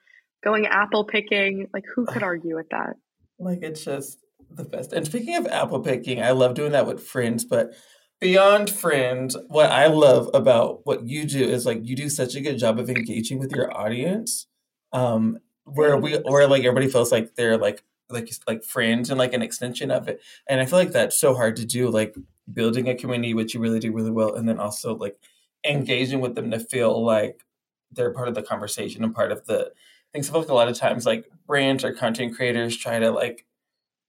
going 0.44 0.66
apple 0.66 1.04
picking. 1.04 1.68
Like, 1.72 1.84
who 1.94 2.06
could 2.06 2.22
argue 2.22 2.56
with 2.56 2.68
that? 2.70 2.96
Like, 3.38 3.62
it's 3.62 3.84
just 3.84 4.18
the 4.50 4.64
best. 4.64 4.92
And 4.92 5.06
speaking 5.06 5.36
of 5.36 5.46
apple 5.46 5.80
picking, 5.80 6.22
I 6.22 6.32
love 6.32 6.54
doing 6.54 6.72
that 6.72 6.86
with 6.86 7.02
friends, 7.02 7.44
but 7.44 7.72
beyond 8.20 8.70
friends, 8.70 9.36
what 9.48 9.70
I 9.70 9.86
love 9.86 10.28
about 10.34 10.84
what 10.84 11.06
you 11.06 11.24
do 11.24 11.42
is 11.42 11.64
like 11.64 11.80
you 11.82 11.96
do 11.96 12.08
such 12.08 12.34
a 12.34 12.40
good 12.40 12.58
job 12.58 12.78
of 12.78 12.90
engaging 12.90 13.38
with 13.38 13.52
your 13.52 13.74
audience. 13.76 14.46
Um, 14.92 15.38
where 15.64 15.96
we 15.96 16.16
or 16.18 16.46
like 16.46 16.64
everybody 16.64 16.88
feels 16.88 17.12
like 17.12 17.34
they're 17.34 17.56
like 17.56 17.82
like 18.08 18.30
like 18.46 18.64
friends 18.64 19.10
and 19.10 19.18
like 19.18 19.32
an 19.32 19.42
extension 19.42 19.90
of 19.90 20.08
it. 20.08 20.20
And 20.48 20.60
I 20.60 20.66
feel 20.66 20.78
like 20.78 20.92
that's 20.92 21.18
so 21.18 21.34
hard 21.34 21.56
to 21.56 21.64
do, 21.64 21.88
like 21.88 22.14
building 22.52 22.88
a 22.88 22.94
community, 22.94 23.34
which 23.34 23.54
you 23.54 23.60
really 23.60 23.78
do 23.78 23.92
really 23.92 24.10
well, 24.10 24.34
and 24.34 24.48
then 24.48 24.58
also 24.58 24.96
like 24.96 25.16
engaging 25.64 26.20
with 26.20 26.34
them 26.34 26.50
to 26.50 26.58
feel 26.58 27.04
like 27.04 27.44
they're 27.90 28.12
part 28.12 28.28
of 28.28 28.34
the 28.34 28.42
conversation 28.42 29.04
and 29.04 29.14
part 29.14 29.32
of 29.32 29.46
the 29.46 29.72
things. 30.12 30.28
I 30.28 30.32
feel 30.32 30.40
like 30.40 30.50
a 30.50 30.54
lot 30.54 30.68
of 30.68 30.76
times 30.76 31.06
like 31.06 31.30
brands 31.46 31.84
or 31.84 31.92
content 31.92 32.34
creators 32.34 32.76
try 32.76 32.98
to 32.98 33.10
like 33.10 33.46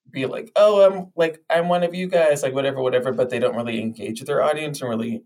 be 0.09 0.25
like, 0.25 0.51
oh, 0.55 0.81
I'm 0.85 1.11
like 1.15 1.43
I'm 1.49 1.69
one 1.69 1.83
of 1.83 1.93
you 1.93 2.07
guys, 2.07 2.43
like 2.43 2.53
whatever, 2.53 2.81
whatever, 2.81 3.11
but 3.11 3.29
they 3.29 3.39
don't 3.39 3.55
really 3.55 3.81
engage 3.81 4.19
with 4.19 4.27
their 4.27 4.43
audience 4.43 4.81
and 4.81 4.89
really 4.89 5.23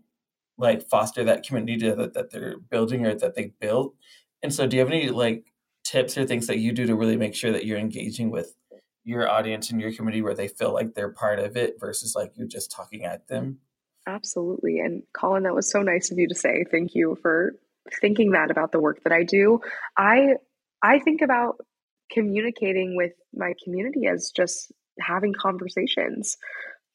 like 0.58 0.88
foster 0.88 1.24
that 1.24 1.46
community 1.46 1.90
that, 1.90 2.14
that 2.14 2.30
they're 2.30 2.58
building 2.58 3.04
or 3.06 3.14
that 3.14 3.34
they 3.34 3.52
built. 3.60 3.94
And 4.42 4.52
so 4.52 4.66
do 4.66 4.76
you 4.76 4.80
have 4.80 4.90
any 4.90 5.10
like 5.10 5.52
tips 5.84 6.16
or 6.16 6.24
things 6.24 6.46
that 6.46 6.58
you 6.58 6.72
do 6.72 6.86
to 6.86 6.96
really 6.96 7.16
make 7.16 7.34
sure 7.34 7.52
that 7.52 7.66
you're 7.66 7.78
engaging 7.78 8.30
with 8.30 8.54
your 9.04 9.28
audience 9.28 9.70
and 9.70 9.80
your 9.80 9.92
community 9.92 10.22
where 10.22 10.34
they 10.34 10.48
feel 10.48 10.72
like 10.72 10.94
they're 10.94 11.12
part 11.12 11.38
of 11.38 11.56
it 11.56 11.78
versus 11.78 12.14
like 12.16 12.32
you're 12.34 12.46
just 12.46 12.70
talking 12.70 13.04
at 13.04 13.28
them? 13.28 13.58
Absolutely. 14.06 14.78
And 14.78 15.02
Colin, 15.12 15.42
that 15.44 15.54
was 15.54 15.70
so 15.70 15.82
nice 15.82 16.10
of 16.10 16.18
you 16.18 16.28
to 16.28 16.34
say. 16.34 16.64
Thank 16.70 16.94
you 16.94 17.16
for 17.22 17.54
thinking 18.00 18.32
that 18.32 18.50
about 18.50 18.72
the 18.72 18.80
work 18.80 19.02
that 19.04 19.12
I 19.12 19.24
do. 19.24 19.60
I 19.96 20.34
I 20.82 21.00
think 21.00 21.22
about 21.22 21.56
communicating 22.12 22.96
with 22.96 23.12
my 23.34 23.54
community 23.64 24.06
as 24.06 24.30
just 24.34 24.72
having 25.00 25.32
conversations. 25.32 26.36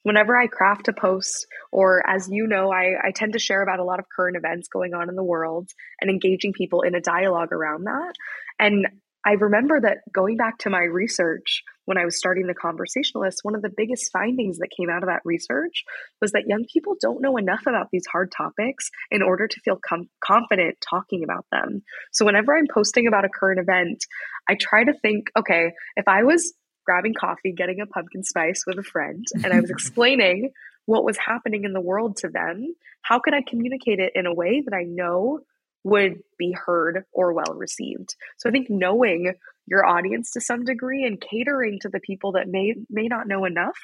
Whenever 0.03 0.35
I 0.35 0.47
craft 0.47 0.87
a 0.87 0.93
post, 0.93 1.45
or 1.71 2.01
as 2.09 2.27
you 2.29 2.47
know, 2.47 2.71
I, 2.71 2.95
I 3.03 3.11
tend 3.11 3.33
to 3.33 3.39
share 3.39 3.61
about 3.61 3.79
a 3.79 3.83
lot 3.83 3.99
of 3.99 4.05
current 4.15 4.35
events 4.35 4.67
going 4.67 4.93
on 4.95 5.09
in 5.09 5.15
the 5.15 5.23
world 5.23 5.69
and 5.99 6.09
engaging 6.09 6.53
people 6.53 6.81
in 6.81 6.95
a 6.95 7.01
dialogue 7.01 7.51
around 7.51 7.83
that. 7.83 8.13
And 8.57 8.87
I 9.25 9.33
remember 9.33 9.79
that 9.81 9.99
going 10.11 10.37
back 10.37 10.57
to 10.59 10.69
my 10.69 10.81
research 10.81 11.63
when 11.85 11.97
I 11.97 12.05
was 12.05 12.17
starting 12.17 12.47
the 12.47 12.53
conversationalist, 12.53 13.39
one 13.43 13.55
of 13.55 13.61
the 13.61 13.73
biggest 13.75 14.11
findings 14.11 14.59
that 14.59 14.69
came 14.75 14.89
out 14.89 15.03
of 15.03 15.09
that 15.09 15.21
research 15.25 15.83
was 16.21 16.31
that 16.31 16.47
young 16.47 16.65
people 16.71 16.95
don't 16.99 17.21
know 17.21 17.37
enough 17.37 17.61
about 17.67 17.87
these 17.91 18.05
hard 18.11 18.31
topics 18.31 18.89
in 19.11 19.21
order 19.21 19.47
to 19.47 19.59
feel 19.61 19.77
com- 19.87 20.09
confident 20.23 20.77
talking 20.87 21.23
about 21.23 21.45
them. 21.51 21.83
So 22.11 22.25
whenever 22.25 22.55
I'm 22.55 22.67
posting 22.73 23.07
about 23.07 23.25
a 23.25 23.29
current 23.29 23.59
event, 23.59 24.05
I 24.47 24.55
try 24.55 24.83
to 24.83 24.93
think, 24.93 25.29
okay, 25.37 25.71
if 25.95 26.07
I 26.07 26.23
was 26.23 26.53
grabbing 26.85 27.13
coffee, 27.13 27.53
getting 27.53 27.79
a 27.79 27.85
pumpkin 27.85 28.23
spice 28.23 28.63
with 28.65 28.79
a 28.79 28.83
friend, 28.83 29.25
and 29.43 29.53
I 29.53 29.59
was 29.59 29.69
explaining 29.69 30.51
what 30.85 31.03
was 31.03 31.17
happening 31.17 31.63
in 31.63 31.73
the 31.73 31.81
world 31.81 32.17
to 32.17 32.29
them, 32.29 32.73
how 33.03 33.19
could 33.19 33.33
I 33.33 33.41
communicate 33.47 33.99
it 33.99 34.13
in 34.15 34.25
a 34.25 34.33
way 34.33 34.61
that 34.65 34.75
I 34.75 34.83
know 34.83 35.41
would 35.83 36.21
be 36.37 36.51
heard 36.51 37.05
or 37.11 37.33
well 37.33 37.53
received. 37.55 38.15
So 38.37 38.49
I 38.49 38.51
think 38.51 38.69
knowing 38.69 39.33
your 39.67 39.85
audience 39.85 40.31
to 40.31 40.41
some 40.41 40.63
degree 40.63 41.05
and 41.05 41.21
catering 41.21 41.79
to 41.81 41.89
the 41.89 41.99
people 41.99 42.33
that 42.33 42.47
may 42.47 42.75
may 42.89 43.07
not 43.07 43.27
know 43.27 43.45
enough 43.45 43.77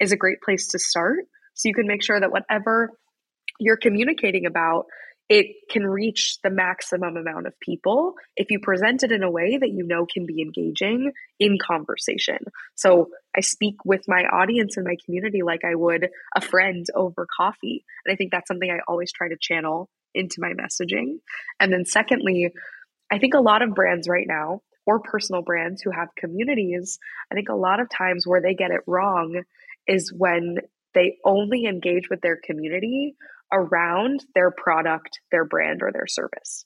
is 0.00 0.12
a 0.12 0.16
great 0.16 0.40
place 0.40 0.68
to 0.68 0.78
start. 0.78 1.20
So 1.54 1.68
you 1.68 1.74
can 1.74 1.86
make 1.86 2.02
sure 2.02 2.18
that 2.18 2.32
whatever 2.32 2.90
you're 3.60 3.76
communicating 3.76 4.46
about 4.46 4.86
it 5.28 5.46
can 5.70 5.86
reach 5.86 6.38
the 6.42 6.50
maximum 6.50 7.16
amount 7.16 7.46
of 7.46 7.58
people 7.58 8.14
if 8.36 8.50
you 8.50 8.60
present 8.60 9.02
it 9.02 9.10
in 9.10 9.22
a 9.22 9.30
way 9.30 9.56
that 9.56 9.70
you 9.70 9.82
know 9.82 10.06
can 10.12 10.26
be 10.26 10.42
engaging 10.42 11.12
in 11.40 11.56
conversation. 11.58 12.38
So 12.74 13.08
I 13.34 13.40
speak 13.40 13.76
with 13.86 14.02
my 14.06 14.24
audience 14.24 14.76
and 14.76 14.86
my 14.86 14.96
community 15.04 15.40
like 15.42 15.64
I 15.64 15.74
would 15.74 16.10
a 16.36 16.40
friend 16.42 16.84
over 16.94 17.26
coffee. 17.34 17.84
And 18.04 18.12
I 18.12 18.16
think 18.16 18.32
that's 18.32 18.48
something 18.48 18.70
I 18.70 18.80
always 18.86 19.12
try 19.12 19.28
to 19.28 19.36
channel 19.40 19.88
into 20.14 20.40
my 20.40 20.52
messaging. 20.52 21.18
And 21.60 21.72
then, 21.72 21.84
secondly, 21.84 22.52
I 23.10 23.18
think 23.18 23.34
a 23.34 23.40
lot 23.40 23.62
of 23.62 23.74
brands 23.74 24.08
right 24.08 24.26
now, 24.26 24.62
or 24.86 25.00
personal 25.00 25.42
brands 25.42 25.82
who 25.82 25.90
have 25.90 26.08
communities, 26.16 26.98
I 27.30 27.34
think 27.34 27.48
a 27.48 27.54
lot 27.54 27.80
of 27.80 27.88
times 27.88 28.26
where 28.26 28.42
they 28.42 28.54
get 28.54 28.70
it 28.70 28.82
wrong 28.86 29.42
is 29.86 30.12
when 30.12 30.58
they 30.94 31.16
only 31.24 31.66
engage 31.66 32.08
with 32.08 32.20
their 32.20 32.38
community 32.42 33.16
around 33.52 34.24
their 34.34 34.50
product, 34.50 35.20
their 35.30 35.44
brand, 35.44 35.80
or 35.82 35.92
their 35.92 36.06
service. 36.06 36.64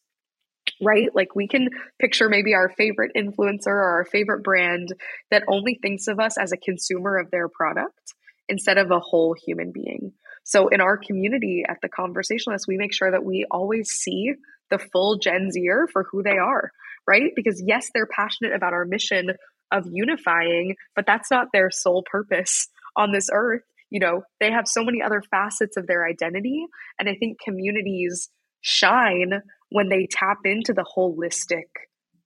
Right? 0.81 1.09
Like 1.15 1.35
we 1.35 1.49
can 1.49 1.71
picture 1.99 2.29
maybe 2.29 2.55
our 2.55 2.69
favorite 2.69 3.13
influencer 3.17 3.69
or 3.69 3.97
our 3.99 4.05
favorite 4.05 4.45
brand 4.45 4.93
that 5.31 5.45
only 5.49 5.79
thinks 5.81 6.07
of 6.09 6.21
us 6.21 6.37
as 6.39 6.53
a 6.53 6.57
consumer 6.57 7.17
of 7.17 7.31
their 7.31 7.49
product 7.49 8.15
instead 8.49 8.79
of 8.79 8.91
a 8.91 9.01
whole 9.01 9.35
human 9.47 9.73
being. 9.73 10.13
So 10.49 10.69
in 10.69 10.81
our 10.81 10.97
community 10.97 11.63
at 11.69 11.77
the 11.83 11.91
Conversationalist, 11.91 12.65
we 12.67 12.79
make 12.79 12.95
sure 12.95 13.11
that 13.11 13.23
we 13.23 13.45
always 13.51 13.91
see 13.91 14.33
the 14.71 14.79
full 14.79 15.19
Gen 15.19 15.51
Zer 15.53 15.87
for 15.93 16.07
who 16.11 16.23
they 16.23 16.39
are, 16.39 16.71
right? 17.07 17.33
Because 17.37 17.63
yes, 17.65 17.91
they're 17.93 18.07
passionate 18.07 18.55
about 18.55 18.73
our 18.73 18.87
mission 18.87 19.33
of 19.71 19.85
unifying, 19.93 20.75
but 20.97 21.05
that's 21.07 21.31
not 21.31 21.49
their 21.53 21.71
sole 21.71 22.03
purpose 22.11 22.69
on 22.97 23.13
this 23.13 23.29
earth. 23.31 23.61
You 23.91 24.01
know, 24.01 24.23
they 24.41 24.51
have 24.51 24.67
so 24.67 24.83
many 24.83 25.03
other 25.03 25.23
facets 25.31 25.77
of 25.77 25.87
their 25.87 26.07
identity. 26.07 26.65
And 26.99 27.11
I 27.11 27.15
think 27.15 27.41
communities 27.45 28.31
shine 28.63 29.43
when 29.69 29.91
they 29.91 30.09
tap 30.11 30.39
into 30.47 30.73
the 30.73 30.87
holistic 30.97 31.67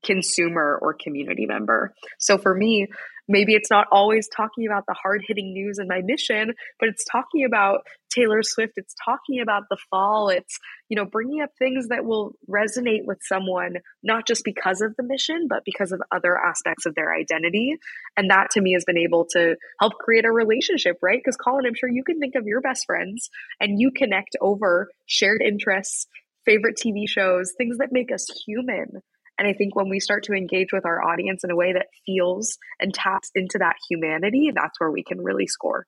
consumer 0.05 0.79
or 0.81 0.95
community 0.95 1.47
member. 1.47 1.93
So 2.19 2.38
for 2.38 2.55
me, 2.55 2.88
maybe 3.29 3.55
it's 3.55 3.71
not 3.71 3.87
always 3.93 4.29
talking 4.29 4.67
about 4.67 4.85
the 4.87 4.95
hard 5.01 5.23
hitting 5.27 5.53
news 5.53 5.79
and 5.79 5.88
my 5.88 6.01
mission, 6.03 6.53
but 6.79 6.88
it's 6.88 7.05
talking 7.05 7.45
about 7.45 7.81
Taylor 8.15 8.43
Swift. 8.43 8.75
It's 8.77 8.95
talking 9.05 9.41
about 9.41 9.65
the 9.71 9.79
fall. 9.91 10.29
It's, 10.29 10.59
you 10.88 10.97
know, 10.97 11.05
bringing 11.05 11.41
up 11.41 11.51
things 11.59 11.88
that 11.88 12.05
will 12.05 12.33
resonate 12.51 13.05
with 13.05 13.19
someone, 13.23 13.77
not 14.03 14.27
just 14.27 14.45
because 14.45 14.81
of 14.81 14.95
the 14.97 15.03
mission, 15.03 15.47
but 15.49 15.65
because 15.65 15.93
of 15.93 16.03
other 16.11 16.37
aspects 16.37 16.85
of 16.85 16.95
their 16.95 17.15
identity. 17.15 17.77
And 18.17 18.31
that 18.31 18.51
to 18.53 18.61
me 18.61 18.73
has 18.75 18.85
been 18.85 18.99
able 18.99 19.27
to 19.33 19.57
help 19.81 19.95
create 19.95 20.25
a 20.25 20.33
relationship, 20.33 20.99
right? 21.01 21.19
Because 21.19 21.37
Colin, 21.37 21.67
I'm 21.67 21.75
sure 21.75 21.88
you 21.88 22.05
can 22.05 22.19
think 22.19 22.35
of 22.35 22.47
your 22.47 22.61
best 22.61 22.87
friends 22.87 23.31
and 23.61 23.81
you 23.81 23.93
connect 23.93 24.37
over 24.41 24.88
shared 25.07 25.43
interests, 25.43 26.07
favorite 26.45 26.77
TV 26.77 27.09
shows, 27.09 27.55
things 27.57 27.79
that 27.79 27.93
make 27.93 28.12
us 28.12 28.27
human. 28.45 29.01
And 29.38 29.49
I 29.49 29.53
think 29.55 29.75
when 29.75 29.88
we 29.88 30.01
start 30.01 30.25
to 30.25 30.35
engage 30.35 30.73
with 30.73 30.85
our 30.85 31.03
audience 31.03 31.42
in 31.42 31.51
a 31.51 31.57
way 31.57 31.73
that 31.73 31.87
feels 32.07 32.59
and 32.81 32.92
taps 32.92 33.31
into 33.35 33.59
that 33.59 33.77
humanity, 33.88 34.53
that's 34.55 34.79
where 34.79 34.90
we 34.90 35.03
can 35.03 35.23
really 35.23 35.47
score. 35.47 35.87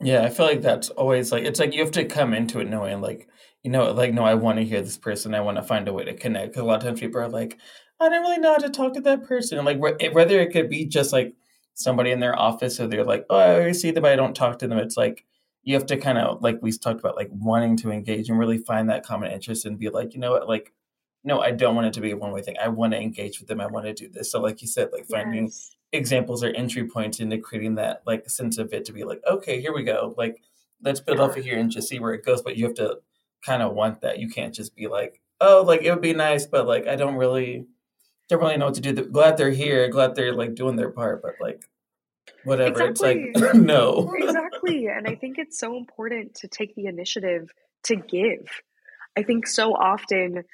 Yeah, 0.00 0.22
I 0.22 0.28
feel 0.28 0.46
like 0.46 0.62
that's 0.62 0.90
always 0.90 1.32
like 1.32 1.44
it's 1.44 1.58
like 1.58 1.74
you 1.74 1.80
have 1.80 1.92
to 1.92 2.04
come 2.04 2.34
into 2.34 2.60
it 2.60 2.68
knowing 2.68 3.00
like 3.00 3.28
you 3.62 3.70
know 3.70 3.92
like 3.92 4.12
no, 4.12 4.24
I 4.24 4.34
want 4.34 4.58
to 4.58 4.64
hear 4.64 4.82
this 4.82 4.98
person. 4.98 5.34
I 5.34 5.40
want 5.40 5.56
to 5.56 5.62
find 5.62 5.88
a 5.88 5.92
way 5.92 6.04
to 6.04 6.14
connect 6.14 6.52
because 6.52 6.62
a 6.62 6.66
lot 6.66 6.78
of 6.78 6.82
times 6.82 7.00
people 7.00 7.20
are 7.20 7.28
like, 7.28 7.58
I 7.98 8.08
don't 8.08 8.22
really 8.22 8.38
know 8.38 8.52
how 8.52 8.58
to 8.58 8.68
talk 8.68 8.94
to 8.94 9.00
that 9.02 9.24
person. 9.24 9.58
And 9.58 9.66
like 9.66 9.80
whether 9.80 10.40
it 10.40 10.52
could 10.52 10.68
be 10.68 10.84
just 10.84 11.12
like 11.12 11.34
somebody 11.74 12.10
in 12.10 12.20
their 12.20 12.38
office 12.38 12.78
or 12.80 12.86
they're 12.88 13.04
like, 13.04 13.24
oh, 13.30 13.36
I 13.36 13.54
already 13.54 13.74
see 13.74 13.90
them, 13.90 14.02
but 14.02 14.12
I 14.12 14.16
don't 14.16 14.34
talk 14.34 14.58
to 14.58 14.68
them. 14.68 14.78
It's 14.78 14.96
like 14.96 15.24
you 15.62 15.74
have 15.74 15.86
to 15.86 15.96
kind 15.96 16.18
of 16.18 16.42
like 16.42 16.58
we 16.62 16.72
talked 16.72 17.00
about 17.00 17.16
like 17.16 17.28
wanting 17.32 17.76
to 17.78 17.90
engage 17.90 18.28
and 18.28 18.38
really 18.38 18.58
find 18.58 18.88
that 18.90 19.04
common 19.04 19.32
interest 19.32 19.64
and 19.64 19.78
be 19.78 19.88
like, 19.88 20.14
you 20.14 20.20
know 20.20 20.32
what, 20.32 20.48
like 20.48 20.72
no, 21.26 21.40
I 21.40 21.50
don't 21.50 21.74
want 21.74 21.88
it 21.88 21.92
to 21.94 22.00
be 22.00 22.12
a 22.12 22.16
one 22.16 22.30
way 22.30 22.40
thing. 22.40 22.54
I 22.62 22.68
want 22.68 22.92
to 22.92 23.00
engage 23.00 23.40
with 23.40 23.48
them. 23.48 23.60
I 23.60 23.66
want 23.66 23.84
to 23.84 23.92
do 23.92 24.08
this. 24.08 24.30
So, 24.30 24.40
like 24.40 24.62
you 24.62 24.68
said, 24.68 24.90
like 24.92 25.06
finding 25.06 25.46
yes. 25.46 25.74
examples 25.92 26.44
or 26.44 26.50
entry 26.50 26.86
points 26.86 27.18
into 27.18 27.36
creating 27.38 27.74
that 27.74 28.02
like 28.06 28.30
sense 28.30 28.58
of 28.58 28.72
it 28.72 28.84
to 28.84 28.92
be 28.92 29.02
like, 29.02 29.20
okay, 29.28 29.60
here 29.60 29.74
we 29.74 29.82
go. 29.82 30.14
Like, 30.16 30.40
let's 30.82 31.00
build 31.00 31.18
yeah. 31.18 31.24
off 31.24 31.36
of 31.36 31.44
here 31.44 31.58
and 31.58 31.68
just 31.68 31.88
see 31.88 31.98
where 31.98 32.14
it 32.14 32.24
goes. 32.24 32.42
But 32.42 32.56
you 32.56 32.64
have 32.66 32.74
to 32.74 32.98
kind 33.44 33.60
of 33.60 33.74
want 33.74 34.02
that. 34.02 34.20
You 34.20 34.28
can't 34.28 34.54
just 34.54 34.76
be 34.76 34.86
like, 34.86 35.20
oh, 35.40 35.64
like 35.66 35.82
it 35.82 35.90
would 35.90 36.00
be 36.00 36.14
nice, 36.14 36.46
but 36.46 36.64
like 36.64 36.86
I 36.86 36.94
don't 36.94 37.16
really, 37.16 37.66
don't 38.28 38.40
really 38.40 38.56
know 38.56 38.66
what 38.66 38.74
to 38.76 38.80
do. 38.80 38.92
Glad 38.92 39.36
they're 39.36 39.50
here. 39.50 39.88
Glad 39.88 40.14
they're 40.14 40.32
like 40.32 40.54
doing 40.54 40.76
their 40.76 40.90
part, 40.90 41.22
but 41.22 41.34
like 41.40 41.68
whatever. 42.44 42.84
Exactly. 42.84 43.32
It's 43.34 43.40
like 43.42 43.54
no. 43.56 44.12
exactly. 44.16 44.86
And 44.86 45.08
I 45.08 45.16
think 45.16 45.38
it's 45.38 45.58
so 45.58 45.76
important 45.76 46.36
to 46.36 46.46
take 46.46 46.76
the 46.76 46.86
initiative 46.86 47.50
to 47.86 47.96
give. 47.96 48.48
I 49.16 49.24
think 49.24 49.48
so 49.48 49.72
often 49.72 50.44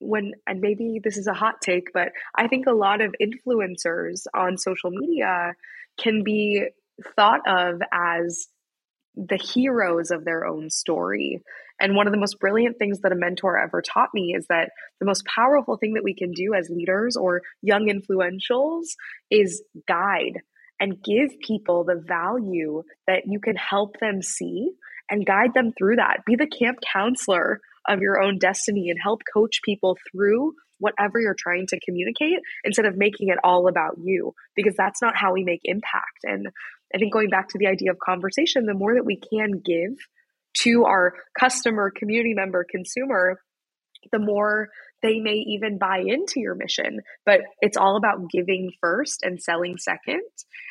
when 0.00 0.32
and 0.46 0.60
maybe 0.60 1.00
this 1.02 1.16
is 1.16 1.26
a 1.26 1.34
hot 1.34 1.60
take 1.60 1.92
but 1.92 2.12
i 2.34 2.46
think 2.46 2.66
a 2.66 2.72
lot 2.72 3.00
of 3.00 3.14
influencers 3.20 4.26
on 4.34 4.56
social 4.56 4.90
media 4.90 5.54
can 5.98 6.22
be 6.22 6.64
thought 7.16 7.40
of 7.48 7.80
as 7.92 8.46
the 9.16 9.36
heroes 9.36 10.10
of 10.10 10.24
their 10.24 10.46
own 10.46 10.70
story 10.70 11.42
and 11.80 11.94
one 11.94 12.06
of 12.06 12.12
the 12.12 12.18
most 12.18 12.40
brilliant 12.40 12.78
things 12.78 13.00
that 13.00 13.12
a 13.12 13.16
mentor 13.16 13.58
ever 13.58 13.82
taught 13.82 14.10
me 14.12 14.34
is 14.36 14.46
that 14.48 14.70
the 15.00 15.06
most 15.06 15.24
powerful 15.26 15.76
thing 15.76 15.94
that 15.94 16.04
we 16.04 16.14
can 16.14 16.32
do 16.32 16.54
as 16.54 16.70
leaders 16.70 17.16
or 17.16 17.42
young 17.62 17.88
influentials 17.88 18.86
is 19.30 19.62
guide 19.86 20.40
and 20.80 21.02
give 21.02 21.38
people 21.40 21.84
the 21.84 22.02
value 22.06 22.82
that 23.06 23.22
you 23.26 23.40
can 23.40 23.56
help 23.56 23.98
them 24.00 24.22
see 24.22 24.72
and 25.10 25.26
guide 25.26 25.54
them 25.54 25.72
through 25.76 25.96
that. 25.96 26.24
Be 26.26 26.36
the 26.36 26.46
camp 26.46 26.78
counselor 26.92 27.60
of 27.88 28.00
your 28.00 28.20
own 28.20 28.38
destiny 28.38 28.90
and 28.90 28.98
help 29.02 29.22
coach 29.32 29.60
people 29.64 29.96
through 30.10 30.52
whatever 30.78 31.20
you're 31.20 31.34
trying 31.36 31.66
to 31.66 31.80
communicate 31.80 32.38
instead 32.64 32.86
of 32.86 32.96
making 32.96 33.28
it 33.28 33.38
all 33.42 33.68
about 33.68 33.96
you 34.02 34.32
because 34.54 34.74
that's 34.76 35.02
not 35.02 35.16
how 35.16 35.32
we 35.32 35.44
make 35.44 35.60
impact 35.64 36.20
and 36.24 36.46
i 36.94 36.98
think 36.98 37.12
going 37.12 37.30
back 37.30 37.48
to 37.48 37.58
the 37.58 37.66
idea 37.66 37.90
of 37.90 37.98
conversation 37.98 38.66
the 38.66 38.74
more 38.74 38.94
that 38.94 39.04
we 39.04 39.18
can 39.32 39.60
give 39.64 39.96
to 40.54 40.84
our 40.84 41.14
customer 41.38 41.90
community 41.94 42.34
member 42.34 42.64
consumer 42.68 43.40
the 44.12 44.18
more 44.18 44.68
they 45.02 45.18
may 45.18 45.44
even 45.46 45.78
buy 45.78 45.98
into 45.98 46.40
your 46.40 46.54
mission 46.54 47.00
but 47.26 47.40
it's 47.60 47.76
all 47.76 47.96
about 47.96 48.30
giving 48.30 48.70
first 48.80 49.22
and 49.24 49.42
selling 49.42 49.76
second 49.78 50.22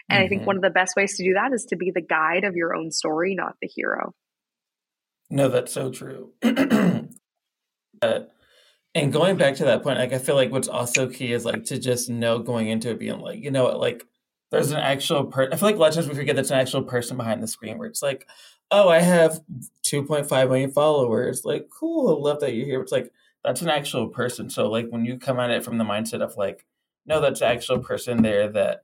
and 0.10 0.20
mm-hmm. 0.20 0.24
i 0.24 0.28
think 0.28 0.42
mm-hmm. 0.42 0.48
one 0.48 0.56
of 0.56 0.62
the 0.62 0.70
best 0.70 0.94
ways 0.96 1.18
to 1.18 1.24
do 1.24 1.34
that 1.34 1.52
is 1.54 1.66
to 1.66 1.76
be 1.76 1.92
the 1.94 2.02
guide 2.02 2.46
of 2.46 2.56
your 2.56 2.76
own 2.76 2.92
story 2.92 3.36
not 3.36 3.56
the 3.62 3.70
hero 3.74 4.14
no, 5.30 5.50
that's 5.50 5.74
so 5.74 5.92
true. 5.92 6.32
uh, 8.02 8.20
and 8.96 9.14
going 9.14 9.38
back 9.38 9.56
to 9.56 9.66
that 9.66 9.84
point, 9.84 10.00
like 10.00 10.14
I 10.14 10.18
feel 10.18 10.36
like 10.36 10.52
what's 10.52 10.68
also 10.68 11.08
key 11.08 11.32
is 11.32 11.46
like 11.46 11.66
to 11.66 11.78
just 11.78 12.10
know 12.10 12.40
going 12.40 12.68
into 12.70 12.90
it 12.90 13.00
being 13.00 13.20
like, 13.20 13.40
you 13.40 13.52
know, 13.52 13.66
what, 13.66 13.80
like 13.80 14.06
there's 14.52 14.72
an 14.72 14.80
actual 14.80 15.26
person. 15.26 15.54
I 15.54 15.58
feel 15.58 15.68
like 15.70 15.76
a 15.76 15.80
lot 15.80 15.90
of 15.90 15.96
times 15.96 16.08
we 16.08 16.16
forget 16.16 16.36
there's 16.36 16.52
an 16.52 16.60
actual 16.60 16.84
person 16.84 17.18
behind 17.18 17.44
the 17.44 17.48
screen 17.48 17.78
where 17.78 17.88
it's 17.88 18.02
like, 18.02 18.28
oh, 18.72 18.90
I 18.90 19.00
have 19.00 19.42
2.5 19.84 20.30
million 20.50 20.72
followers. 20.72 21.44
Like, 21.46 21.70
cool, 21.70 22.10
I 22.10 22.20
love 22.20 22.40
that 22.40 22.54
you're 22.54 22.66
here. 22.66 22.82
It's 22.82 22.92
like 22.92 23.12
that's 23.44 23.62
an 23.62 23.70
actual 23.70 24.08
person. 24.08 24.50
So 24.50 24.70
like 24.70 24.90
when 24.90 25.06
you 25.06 25.18
come 25.18 25.40
at 25.40 25.52
it 25.52 25.64
from 25.64 25.78
the 25.78 25.84
mindset 25.84 26.22
of 26.22 26.36
like, 26.38 26.66
no, 27.06 27.22
that's 27.22 27.42
an 27.42 27.52
actual 27.52 27.80
person 27.80 28.24
there 28.24 28.50
that 28.50 28.84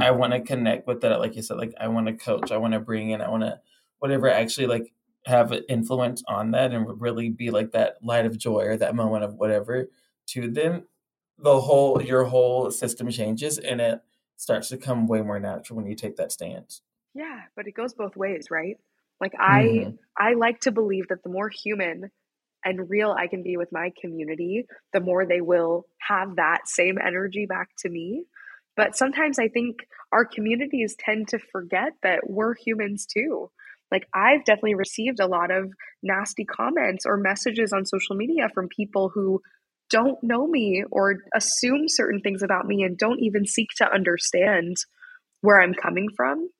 I 0.00 0.12
want 0.12 0.32
to 0.32 0.40
connect 0.40 0.86
with 0.86 1.00
that, 1.00 1.18
like 1.18 1.34
you 1.34 1.42
said, 1.42 1.56
like 1.56 1.74
I 1.80 1.88
want 1.88 2.06
to 2.06 2.12
coach, 2.12 2.52
I 2.52 2.56
want 2.58 2.74
to 2.74 2.80
bring 2.80 3.10
in, 3.10 3.20
I 3.20 3.28
want 3.28 3.42
to 3.42 3.60
whatever 3.98 4.30
actually 4.30 4.68
like 4.68 4.92
have 5.26 5.52
an 5.52 5.64
influence 5.68 6.22
on 6.28 6.52
that 6.52 6.72
and 6.72 7.00
really 7.00 7.28
be 7.28 7.50
like 7.50 7.72
that 7.72 7.96
light 8.02 8.26
of 8.26 8.38
joy 8.38 8.62
or 8.62 8.76
that 8.76 8.94
moment 8.94 9.24
of 9.24 9.34
whatever 9.34 9.88
to 10.28 10.50
them, 10.50 10.84
the 11.38 11.60
whole 11.60 12.02
your 12.02 12.24
whole 12.24 12.70
system 12.70 13.10
changes 13.10 13.58
and 13.58 13.80
it 13.80 14.00
starts 14.36 14.68
to 14.68 14.76
come 14.76 15.06
way 15.06 15.20
more 15.20 15.40
natural 15.40 15.76
when 15.76 15.86
you 15.86 15.94
take 15.94 16.16
that 16.16 16.32
stance. 16.32 16.82
Yeah, 17.14 17.42
but 17.56 17.66
it 17.66 17.72
goes 17.72 17.94
both 17.94 18.16
ways, 18.16 18.46
right? 18.50 18.78
Like 19.20 19.34
I 19.38 19.62
mm-hmm. 19.62 19.90
I 20.16 20.34
like 20.34 20.60
to 20.60 20.72
believe 20.72 21.08
that 21.08 21.22
the 21.22 21.30
more 21.30 21.48
human 21.48 22.10
and 22.64 22.90
real 22.90 23.12
I 23.12 23.26
can 23.26 23.42
be 23.42 23.56
with 23.56 23.72
my 23.72 23.92
community, 24.00 24.66
the 24.92 25.00
more 25.00 25.26
they 25.26 25.40
will 25.40 25.86
have 25.98 26.36
that 26.36 26.68
same 26.68 26.98
energy 26.98 27.46
back 27.46 27.70
to 27.78 27.88
me. 27.88 28.24
But 28.76 28.96
sometimes 28.96 29.38
I 29.38 29.48
think 29.48 29.86
our 30.12 30.24
communities 30.24 30.96
tend 30.98 31.28
to 31.28 31.38
forget 31.38 31.94
that 32.02 32.30
we're 32.30 32.54
humans 32.54 33.06
too. 33.06 33.50
Like 33.90 34.06
I've 34.14 34.44
definitely 34.44 34.74
received 34.74 35.20
a 35.20 35.26
lot 35.26 35.50
of 35.50 35.72
nasty 36.02 36.44
comments 36.44 37.06
or 37.06 37.16
messages 37.16 37.72
on 37.72 37.86
social 37.86 38.16
media 38.16 38.48
from 38.54 38.68
people 38.68 39.10
who 39.12 39.40
don't 39.90 40.22
know 40.22 40.46
me 40.46 40.84
or 40.90 41.16
assume 41.34 41.88
certain 41.88 42.20
things 42.20 42.42
about 42.42 42.66
me 42.66 42.82
and 42.82 42.98
don't 42.98 43.20
even 43.20 43.46
seek 43.46 43.68
to 43.78 43.90
understand 43.90 44.76
where 45.40 45.60
I'm 45.60 45.74
coming 45.74 46.08
from. 46.14 46.50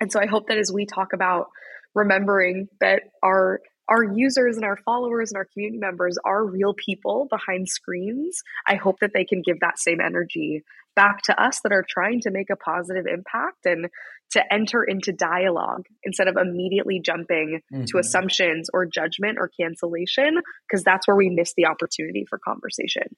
And 0.00 0.10
so 0.10 0.20
I 0.20 0.26
hope 0.26 0.48
that 0.48 0.58
as 0.58 0.72
we 0.72 0.86
talk 0.86 1.12
about 1.12 1.48
remembering 1.94 2.68
that 2.80 3.02
our 3.22 3.60
our 3.88 4.04
users 4.04 4.56
and 4.56 4.64
our 4.64 4.76
followers 4.84 5.30
and 5.30 5.36
our 5.36 5.46
community 5.52 5.78
members 5.78 6.16
are 6.24 6.44
real 6.44 6.74
people 6.74 7.26
behind 7.30 7.68
screens, 7.68 8.42
I 8.66 8.76
hope 8.76 9.00
that 9.00 9.12
they 9.14 9.24
can 9.24 9.42
give 9.42 9.60
that 9.60 9.78
same 9.78 10.00
energy 10.00 10.62
back 10.94 11.22
to 11.22 11.42
us 11.42 11.60
that 11.62 11.72
are 11.72 11.84
trying 11.88 12.20
to 12.20 12.30
make 12.30 12.50
a 12.50 12.56
positive 12.56 13.06
impact 13.06 13.64
and 13.64 13.88
to 14.32 14.52
enter 14.52 14.82
into 14.82 15.12
dialogue 15.12 15.84
instead 16.04 16.28
of 16.28 16.36
immediately 16.36 17.00
jumping 17.00 17.60
mm-hmm. 17.72 17.84
to 17.84 17.98
assumptions 17.98 18.68
or 18.72 18.86
judgment 18.86 19.38
or 19.38 19.50
cancellation 19.60 20.40
because 20.66 20.82
that's 20.82 21.06
where 21.06 21.16
we 21.16 21.28
miss 21.28 21.52
the 21.56 21.66
opportunity 21.66 22.24
for 22.28 22.38
conversation. 22.38 23.14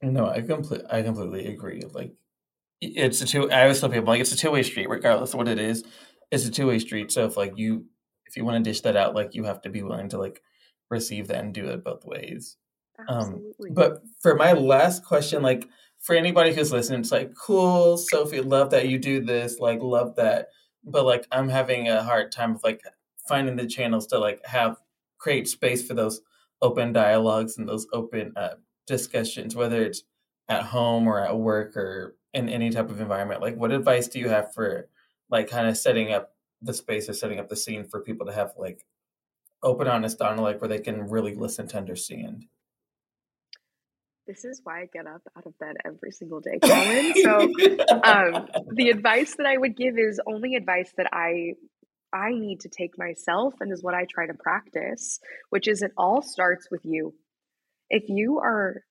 No, 0.00 0.26
I 0.26 0.40
completely 0.40 0.86
I 0.90 1.02
completely 1.02 1.46
agree. 1.48 1.82
Like 1.92 2.14
it's 2.80 3.20
a 3.20 3.26
two 3.26 3.50
I 3.50 3.62
always 3.62 3.80
tell 3.80 3.88
people 3.88 4.06
like 4.06 4.20
it's 4.20 4.32
a 4.32 4.36
two 4.36 4.50
way 4.50 4.62
street, 4.62 4.88
regardless 4.88 5.34
of 5.34 5.38
what 5.38 5.48
it 5.48 5.58
is. 5.58 5.84
It's 6.30 6.46
a 6.46 6.50
two 6.50 6.68
way 6.68 6.78
street. 6.78 7.10
So 7.10 7.26
if 7.26 7.36
like 7.36 7.54
you 7.56 7.86
if 8.28 8.36
you 8.36 8.44
want 8.44 8.62
to 8.62 8.70
dish 8.70 8.82
that 8.82 8.96
out, 8.96 9.14
like 9.14 9.34
you 9.34 9.44
have 9.44 9.62
to 9.62 9.70
be 9.70 9.82
willing 9.82 10.08
to 10.10 10.18
like 10.18 10.42
receive 10.90 11.28
that 11.28 11.44
and 11.44 11.54
do 11.54 11.66
it 11.68 11.84
both 11.84 12.04
ways. 12.04 12.56
Um, 13.08 13.16
Absolutely. 13.16 13.70
Um 13.70 13.74
but 13.74 14.02
for 14.20 14.34
my 14.34 14.52
last 14.52 15.04
question, 15.04 15.42
like 15.42 15.68
for 15.98 16.14
anybody 16.14 16.54
who's 16.54 16.72
listening, 16.72 17.00
it's 17.00 17.12
like, 17.12 17.34
cool, 17.34 17.96
Sophie, 17.96 18.40
love 18.40 18.70
that 18.70 18.88
you 18.88 18.98
do 18.98 19.20
this, 19.20 19.58
like, 19.58 19.80
love 19.82 20.16
that. 20.16 20.48
But 20.84 21.04
like, 21.04 21.26
I'm 21.32 21.48
having 21.48 21.88
a 21.88 22.02
hard 22.02 22.30
time 22.32 22.54
of 22.54 22.62
like 22.62 22.82
finding 23.28 23.56
the 23.56 23.66
channels 23.66 24.06
to 24.08 24.18
like 24.18 24.44
have 24.46 24.76
create 25.18 25.48
space 25.48 25.86
for 25.86 25.94
those 25.94 26.20
open 26.62 26.92
dialogues 26.92 27.58
and 27.58 27.68
those 27.68 27.86
open 27.92 28.32
uh, 28.36 28.54
discussions, 28.86 29.54
whether 29.54 29.82
it's 29.82 30.04
at 30.48 30.62
home 30.62 31.06
or 31.06 31.20
at 31.20 31.36
work 31.36 31.76
or 31.76 32.16
in 32.32 32.48
any 32.48 32.70
type 32.70 32.90
of 32.90 33.00
environment. 33.00 33.42
Like, 33.42 33.56
what 33.56 33.72
advice 33.72 34.08
do 34.08 34.18
you 34.18 34.28
have 34.28 34.54
for 34.54 34.88
like 35.30 35.48
kind 35.48 35.68
of 35.68 35.76
setting 35.76 36.12
up 36.12 36.32
the 36.62 36.74
space 36.74 37.08
or 37.08 37.14
setting 37.14 37.38
up 37.38 37.48
the 37.48 37.56
scene 37.56 37.84
for 37.84 38.00
people 38.00 38.26
to 38.26 38.32
have 38.32 38.52
like 38.56 38.84
open, 39.62 39.88
honest 39.88 40.18
dialogue 40.18 40.60
where 40.60 40.68
they 40.68 40.78
can 40.78 41.08
really 41.08 41.34
listen 41.34 41.68
to 41.68 41.76
understand? 41.76 42.46
this 44.28 44.44
is 44.44 44.60
why 44.62 44.82
I 44.82 44.86
get 44.92 45.06
up 45.06 45.22
out 45.36 45.46
of 45.46 45.58
bed 45.58 45.76
every 45.84 46.12
single 46.12 46.40
day, 46.40 46.58
Colin. 46.62 47.14
So 47.22 47.40
um, 48.04 48.46
the 48.74 48.90
advice 48.94 49.34
that 49.36 49.46
I 49.46 49.56
would 49.56 49.76
give 49.76 49.98
is 49.98 50.20
only 50.26 50.54
advice 50.54 50.92
that 50.98 51.08
I 51.12 51.54
I 52.12 52.30
need 52.30 52.60
to 52.60 52.68
take 52.68 52.96
myself 52.96 53.54
and 53.60 53.72
is 53.72 53.82
what 53.82 53.94
I 53.94 54.06
try 54.08 54.26
to 54.26 54.34
practice, 54.34 55.18
which 55.50 55.66
is 55.66 55.82
it 55.82 55.92
all 55.96 56.22
starts 56.22 56.68
with 56.70 56.82
you. 56.84 57.14
If 57.90 58.04
you 58.08 58.38
are 58.38 58.82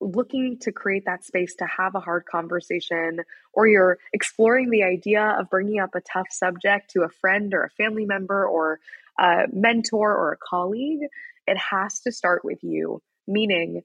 looking 0.00 0.58
to 0.60 0.72
create 0.72 1.04
that 1.06 1.24
space 1.24 1.54
to 1.56 1.66
have 1.66 1.94
a 1.94 2.00
hard 2.00 2.24
conversation, 2.24 3.20
or 3.52 3.66
you're 3.66 3.98
exploring 4.12 4.70
the 4.70 4.84
idea 4.84 5.36
of 5.38 5.50
bringing 5.50 5.80
up 5.80 5.94
a 5.94 6.00
tough 6.00 6.28
subject 6.30 6.90
to 6.90 7.02
a 7.02 7.08
friend 7.20 7.52
or 7.54 7.64
a 7.64 7.70
family 7.70 8.04
member 8.04 8.46
or 8.46 8.80
a 9.18 9.44
mentor 9.52 10.14
or 10.14 10.32
a 10.32 10.36
colleague, 10.36 11.00
it 11.46 11.56
has 11.56 12.00
to 12.00 12.12
start 12.12 12.44
with 12.44 12.62
you. 12.62 13.02
Meaning, 13.26 13.82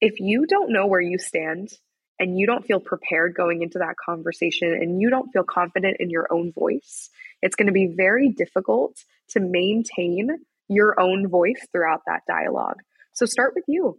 if 0.00 0.20
you 0.20 0.46
don't 0.46 0.72
know 0.72 0.86
where 0.86 1.00
you 1.00 1.18
stand 1.18 1.70
and 2.18 2.38
you 2.38 2.46
don't 2.46 2.64
feel 2.64 2.80
prepared 2.80 3.34
going 3.34 3.62
into 3.62 3.78
that 3.78 3.96
conversation 3.96 4.72
and 4.72 5.00
you 5.00 5.10
don't 5.10 5.30
feel 5.32 5.44
confident 5.44 5.98
in 6.00 6.10
your 6.10 6.26
own 6.32 6.52
voice, 6.52 7.10
it's 7.42 7.56
going 7.56 7.66
to 7.66 7.72
be 7.72 7.86
very 7.86 8.30
difficult 8.30 8.96
to 9.30 9.40
maintain 9.40 10.28
your 10.68 10.98
own 11.00 11.28
voice 11.28 11.66
throughout 11.72 12.02
that 12.06 12.22
dialogue. 12.26 12.80
So 13.12 13.26
start 13.26 13.52
with 13.54 13.64
you. 13.68 13.98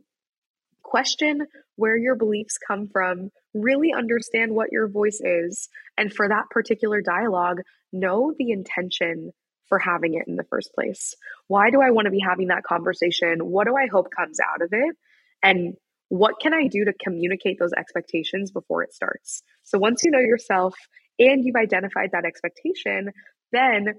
Question 0.86 1.48
where 1.78 1.98
your 1.98 2.15
beliefs 2.15 2.60
come 2.67 2.88
from, 2.88 3.32
really 3.56 3.91
understand 3.91 4.54
what 4.54 4.71
your 4.71 4.88
voice 4.88 5.19
is, 5.19 5.67
and 5.98 6.13
for 6.13 6.30
that 6.30 6.50
particular 6.52 7.02
dialogue, 7.02 7.62
know 7.91 8.34
the 8.38 8.52
intention 8.52 9.32
for 9.67 9.80
having 9.80 10.13
it 10.13 10.28
in 10.28 10.36
the 10.36 10.43
first 10.43 10.69
place. 10.76 11.15
Why 11.48 11.71
do 11.71 11.82
I 11.82 11.89
want 11.89 12.06
to 12.06 12.12
be 12.12 12.21
having 12.24 12.50
that 12.50 12.63
conversation? 12.63 13.39
What 13.39 13.65
do 13.65 13.76
I 13.76 13.88
hope 13.88 14.10
comes 14.15 14.38
out 14.39 14.62
of 14.62 14.69
it? 14.71 14.95
And 15.41 15.74
what 16.10 16.36
can 16.39 16.54
I 16.54 16.67
do 16.67 16.86
to 16.86 16.93
communicate 16.93 17.58
those 17.60 17.74
expectations 17.76 18.52
before 18.52 18.84
it 18.84 18.93
starts? 18.93 19.41
So 19.63 19.80
once 19.80 20.04
you 20.04 20.12
know 20.12 20.19
yourself 20.19 20.76
and 21.17 21.43
you've 21.43 21.56
identified 21.56 22.12
that 22.12 22.26
expectation, 22.26 23.10
then 23.52 23.95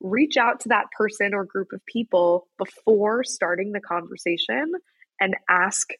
reach 0.00 0.36
out 0.36 0.60
to 0.60 0.70
that 0.70 0.86
person 0.98 1.34
or 1.34 1.44
group 1.44 1.68
of 1.72 1.80
people 1.86 2.48
before 2.58 3.22
starting 3.22 3.70
the 3.70 3.80
conversation 3.80 4.72
and 5.20 5.36
ask 5.48 5.90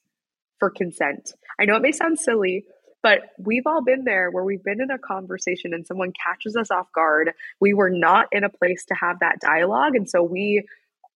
for 0.58 0.70
consent. 0.70 1.32
I 1.60 1.64
know 1.64 1.76
it 1.76 1.82
may 1.82 1.92
sound 1.92 2.18
silly, 2.18 2.64
but 3.02 3.20
we've 3.38 3.66
all 3.66 3.84
been 3.84 4.04
there 4.04 4.30
where 4.30 4.44
we've 4.44 4.64
been 4.64 4.80
in 4.80 4.90
a 4.90 4.98
conversation 4.98 5.74
and 5.74 5.86
someone 5.86 6.12
catches 6.12 6.56
us 6.56 6.70
off 6.70 6.90
guard. 6.92 7.32
We 7.60 7.74
were 7.74 7.90
not 7.90 8.26
in 8.32 8.44
a 8.44 8.48
place 8.48 8.84
to 8.86 8.94
have 8.94 9.20
that 9.20 9.40
dialogue. 9.40 9.94
And 9.94 10.08
so 10.08 10.22
we 10.22 10.66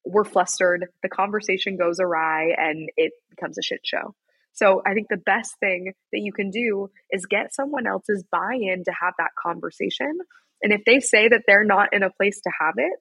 were 0.05 0.25
flustered. 0.25 0.87
The 1.03 1.09
conversation 1.09 1.77
goes 1.77 1.99
awry 2.01 2.55
and 2.57 2.91
it 2.97 3.13
becomes 3.29 3.59
a 3.59 3.63
shit 3.63 3.81
show. 3.85 4.15
So 4.53 4.83
I 4.87 4.95
think 4.95 5.09
the 5.09 5.17
best 5.17 5.57
thing 5.61 5.93
that 6.13 6.21
you 6.21 6.33
can 6.33 6.51
do 6.51 6.91
is 7.11 7.27
get 7.27 7.55
someone 7.55 7.87
else's 7.87 8.25
buy 8.31 8.59
in 8.61 8.85
to 8.85 8.93
have 8.93 9.15
that 9.19 9.31
conversation. 9.41 10.19
And 10.63 10.73
if 10.73 10.83
they 10.85 11.01
say 11.01 11.29
that 11.29 11.43
they're 11.47 11.65
not 11.65 11.93
in 11.93 12.03
a 12.03 12.11
place 12.11 12.41
to 12.43 12.51
have 12.61 12.75
it, 12.77 12.93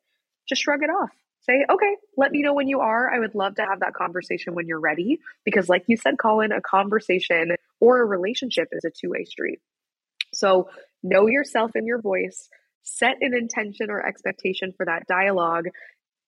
just 0.47 0.61
shrug 0.61 0.83
it 0.83 0.89
off. 0.89 1.11
Say, 1.49 1.65
okay, 1.67 1.95
let 2.15 2.31
me 2.31 2.43
know 2.43 2.53
when 2.53 2.67
you 2.67 2.81
are. 2.81 3.11
I 3.11 3.17
would 3.17 3.33
love 3.33 3.55
to 3.55 3.63
have 3.63 3.79
that 3.79 3.95
conversation 3.95 4.53
when 4.53 4.67
you're 4.67 4.79
ready. 4.79 5.19
Because, 5.45 5.67
like 5.67 5.83
you 5.87 5.97
said, 5.97 6.19
Colin, 6.19 6.51
a 6.51 6.61
conversation 6.61 7.55
or 7.79 7.99
a 7.99 8.05
relationship 8.05 8.67
is 8.71 8.85
a 8.85 8.91
two 8.91 9.09
way 9.09 9.23
street. 9.23 9.59
So, 10.31 10.69
know 11.01 11.25
yourself 11.25 11.71
and 11.73 11.87
your 11.87 12.01
voice, 12.01 12.49
set 12.83 13.15
an 13.21 13.33
intention 13.33 13.89
or 13.89 14.05
expectation 14.05 14.73
for 14.77 14.85
that 14.85 15.07
dialogue, 15.07 15.69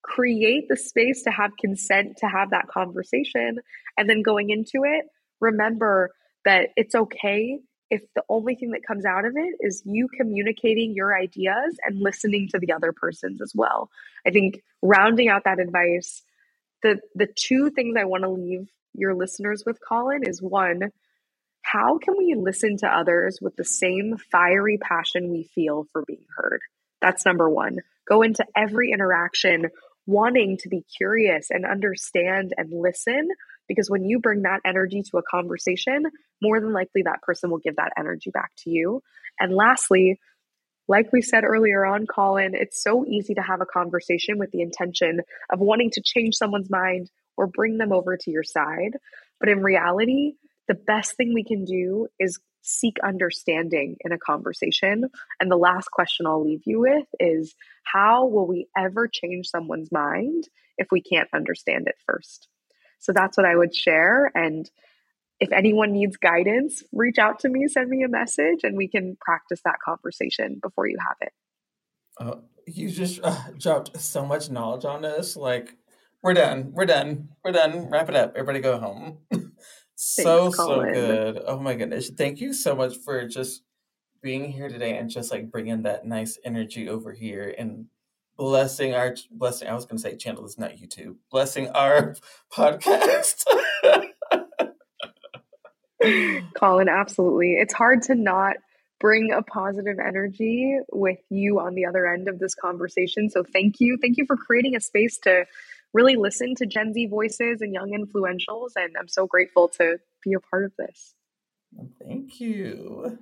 create 0.01 0.65
the 0.67 0.77
space 0.77 1.21
to 1.23 1.29
have 1.29 1.51
consent 1.59 2.17
to 2.17 2.25
have 2.25 2.49
that 2.49 2.67
conversation. 2.67 3.59
And 3.99 4.09
then 4.09 4.23
going 4.23 4.49
into 4.49 4.85
it, 4.85 5.05
remember 5.39 6.09
that 6.45 6.69
it's 6.75 6.95
okay 6.95 7.59
if 7.91 8.01
the 8.15 8.23
only 8.29 8.55
thing 8.55 8.71
that 8.71 8.87
comes 8.87 9.05
out 9.05 9.25
of 9.25 9.33
it 9.35 9.55
is 9.59 9.83
you 9.85 10.07
communicating 10.07 10.95
your 10.95 11.15
ideas 11.15 11.77
and 11.85 11.99
listening 11.99 12.47
to 12.51 12.59
the 12.59 12.71
other 12.71 12.93
person's 12.93 13.41
as 13.41 13.51
well. 13.53 13.89
I 14.25 14.31
think 14.31 14.61
rounding 14.81 15.27
out 15.27 15.43
that 15.43 15.59
advice, 15.59 16.23
the 16.81 16.99
the 17.13 17.27
two 17.27 17.69
things 17.69 17.95
I 17.99 18.05
want 18.05 18.23
to 18.23 18.29
leave 18.29 18.69
your 18.93 19.13
listeners 19.13 19.63
with 19.65 19.77
Colin 19.87 20.23
is 20.25 20.41
one, 20.41 20.91
how 21.61 21.97
can 21.97 22.15
we 22.17 22.33
listen 22.35 22.77
to 22.77 22.87
others 22.87 23.39
with 23.41 23.55
the 23.57 23.65
same 23.65 24.17
fiery 24.31 24.77
passion 24.77 25.29
we 25.29 25.43
feel 25.53 25.85
for 25.91 26.03
being 26.07 26.25
heard? 26.35 26.61
That's 27.01 27.25
number 27.25 27.49
1. 27.49 27.79
Go 28.07 28.21
into 28.21 28.45
every 28.55 28.91
interaction 28.91 29.69
wanting 30.05 30.57
to 30.57 30.69
be 30.69 30.83
curious 30.97 31.49
and 31.49 31.65
understand 31.65 32.53
and 32.57 32.71
listen 32.71 33.29
because 33.67 33.89
when 33.89 34.05
you 34.05 34.19
bring 34.19 34.43
that 34.43 34.61
energy 34.65 35.03
to 35.03 35.17
a 35.17 35.23
conversation, 35.23 36.03
more 36.41 36.59
than 36.59 36.73
likely 36.73 37.03
that 37.03 37.21
person 37.21 37.49
will 37.49 37.59
give 37.59 37.77
that 37.77 37.93
energy 37.97 38.31
back 38.31 38.51
to 38.59 38.69
you. 38.69 39.01
And 39.39 39.53
lastly, 39.53 40.19
like 40.87 41.13
we 41.13 41.21
said 41.21 41.43
earlier 41.43 41.85
on, 41.85 42.05
Colin, 42.05 42.53
it's 42.53 42.83
so 42.83 43.05
easy 43.05 43.33
to 43.35 43.41
have 43.41 43.61
a 43.61 43.65
conversation 43.65 44.37
with 44.37 44.51
the 44.51 44.61
intention 44.61 45.21
of 45.49 45.59
wanting 45.59 45.91
to 45.91 46.01
change 46.03 46.35
someone's 46.35 46.69
mind 46.69 47.09
or 47.37 47.47
bring 47.47 47.77
them 47.77 47.93
over 47.93 48.17
to 48.17 48.31
your 48.31 48.43
side. 48.43 48.97
But 49.39 49.49
in 49.49 49.63
reality, 49.63 50.33
the 50.67 50.73
best 50.73 51.15
thing 51.15 51.33
we 51.33 51.43
can 51.43 51.65
do 51.65 52.07
is 52.19 52.39
seek 52.61 52.97
understanding 53.03 53.97
in 54.01 54.11
a 54.11 54.17
conversation. 54.17 55.05
And 55.39 55.51
the 55.51 55.57
last 55.57 55.89
question 55.91 56.25
I'll 56.25 56.43
leave 56.43 56.61
you 56.65 56.81
with 56.81 57.07
is 57.19 57.55
how 57.83 58.27
will 58.27 58.47
we 58.47 58.67
ever 58.77 59.07
change 59.07 59.47
someone's 59.47 59.91
mind 59.91 60.47
if 60.77 60.87
we 60.91 61.01
can't 61.01 61.29
understand 61.33 61.87
it 61.87 61.95
first? 62.05 62.47
So 63.01 63.11
that's 63.11 63.35
what 63.35 63.45
I 63.45 63.55
would 63.55 63.75
share. 63.75 64.31
And 64.35 64.69
if 65.39 65.51
anyone 65.51 65.91
needs 65.91 66.17
guidance, 66.17 66.83
reach 66.93 67.17
out 67.17 67.39
to 67.39 67.49
me, 67.49 67.67
send 67.67 67.89
me 67.89 68.03
a 68.03 68.07
message, 68.07 68.59
and 68.63 68.77
we 68.77 68.87
can 68.87 69.17
practice 69.19 69.59
that 69.65 69.79
conversation 69.83 70.59
before 70.61 70.87
you 70.87 70.97
have 70.99 71.17
it. 71.19 71.33
Uh, 72.19 72.35
you 72.67 72.89
just 72.89 73.19
uh, 73.23 73.41
dropped 73.57 73.99
so 73.99 74.23
much 74.23 74.51
knowledge 74.51 74.85
on 74.85 75.03
us. 75.03 75.35
Like, 75.35 75.75
we're 76.21 76.35
done. 76.35 76.71
We're 76.73 76.85
done. 76.85 77.29
We're 77.43 77.53
done. 77.53 77.89
Wrap 77.89 78.07
it 78.07 78.15
up. 78.15 78.33
Everybody 78.35 78.59
go 78.59 78.77
home. 78.77 79.17
so, 79.95 80.51
Thanks, 80.51 80.57
so 80.57 80.83
good. 80.83 81.41
Oh 81.47 81.59
my 81.59 81.73
goodness. 81.73 82.11
Thank 82.11 82.39
you 82.39 82.53
so 82.53 82.75
much 82.75 82.97
for 82.97 83.27
just 83.27 83.63
being 84.21 84.51
here 84.51 84.69
today 84.69 84.97
and 84.97 85.09
just 85.09 85.31
like 85.31 85.49
bringing 85.49 85.81
that 85.83 86.05
nice 86.05 86.37
energy 86.45 86.87
over 86.87 87.11
here 87.11 87.55
and 87.57 87.87
blessing 88.41 88.95
our 88.95 89.15
blessing. 89.29 89.67
I 89.67 89.75
was 89.75 89.85
going 89.85 89.97
to 89.97 90.01
say 90.01 90.15
channel 90.17 90.43
is 90.47 90.57
not 90.57 90.71
YouTube. 90.71 91.17
Blessing 91.29 91.69
our 91.69 92.15
podcast. 92.51 93.43
Colin, 96.55 96.89
absolutely. 96.89 97.53
It's 97.53 97.75
hard 97.75 98.01
to 98.03 98.15
not 98.15 98.55
bring 98.99 99.31
a 99.31 99.43
positive 99.43 99.99
energy 99.99 100.75
with 100.91 101.19
you 101.29 101.59
on 101.59 101.75
the 101.75 101.85
other 101.85 102.11
end 102.11 102.27
of 102.27 102.39
this 102.39 102.55
conversation. 102.55 103.29
So 103.29 103.43
thank 103.43 103.79
you. 103.79 103.99
Thank 104.01 104.17
you 104.17 104.25
for 104.25 104.35
creating 104.35 104.75
a 104.75 104.79
space 104.79 105.19
to 105.19 105.45
really 105.93 106.15
listen 106.15 106.55
to 106.55 106.65
Gen 106.65 106.95
Z 106.95 107.05
voices 107.11 107.61
and 107.61 107.71
young 107.71 107.91
influentials. 107.91 108.71
And 108.75 108.95
I'm 108.97 109.07
so 109.07 109.27
grateful 109.27 109.67
to 109.77 109.99
be 110.23 110.33
a 110.33 110.39
part 110.39 110.63
of 110.63 110.71
this. 110.79 111.13
Thank 112.03 112.39
you. 112.39 113.19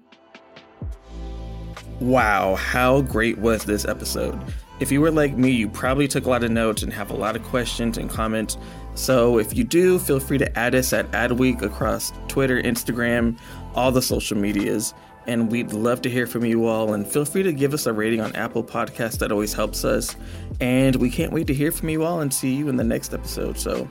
Wow, 2.00 2.56
how 2.56 3.02
great 3.02 3.38
was 3.38 3.66
this 3.66 3.84
episode? 3.84 4.42
If 4.80 4.92
you 4.92 5.02
were 5.02 5.12
like 5.12 5.36
me, 5.36 5.52
you 5.52 5.68
probably 5.68 6.08
took 6.08 6.26
a 6.26 6.30
lot 6.30 6.44
of 6.44 6.52
notes 6.52 6.84
and 6.84 6.94
have 6.94 7.12
a 7.12 7.16
lot 7.16 7.36
of 7.36 7.44
questions 7.44 7.98
and 7.98 8.10
comments. 8.10 8.58
So 8.96 9.38
if 9.38 9.56
you 9.56 9.64
do, 9.64 10.00
feel 10.00 10.20
free 10.20 10.38
to 10.38 10.58
add 10.58 10.74
us 10.74 10.94
at 10.94 11.10
Adweek 11.12 11.62
across 11.62 12.14
Twitter, 12.28 12.62
Instagram, 12.62 13.38
all 13.76 13.92
the 13.92 14.02
social 14.02 14.38
medias. 14.38 14.94
And 15.28 15.52
we'd 15.52 15.74
love 15.74 16.02
to 16.04 16.10
hear 16.10 16.26
from 16.26 16.46
you 16.46 16.66
all. 16.66 16.94
And 16.94 17.06
feel 17.06 17.26
free 17.26 17.44
to 17.44 17.52
give 17.52 17.74
us 17.74 17.86
a 17.86 17.94
rating 17.94 18.22
on 18.22 18.36
Apple 18.36 18.64
Podcasts. 18.64 19.20
That 19.20 19.32
always 19.32 19.54
helps 19.54 19.84
us. 19.84 20.16
And 20.62 20.96
we 20.96 21.10
can't 21.10 21.34
wait 21.34 21.48
to 21.48 21.54
hear 21.54 21.72
from 21.72 21.90
you 21.90 22.04
all 22.04 22.22
and 22.22 22.34
see 22.34 22.56
you 22.56 22.70
in 22.70 22.78
the 22.78 22.84
next 22.84 23.14
episode. 23.14 23.60
So 23.60 23.88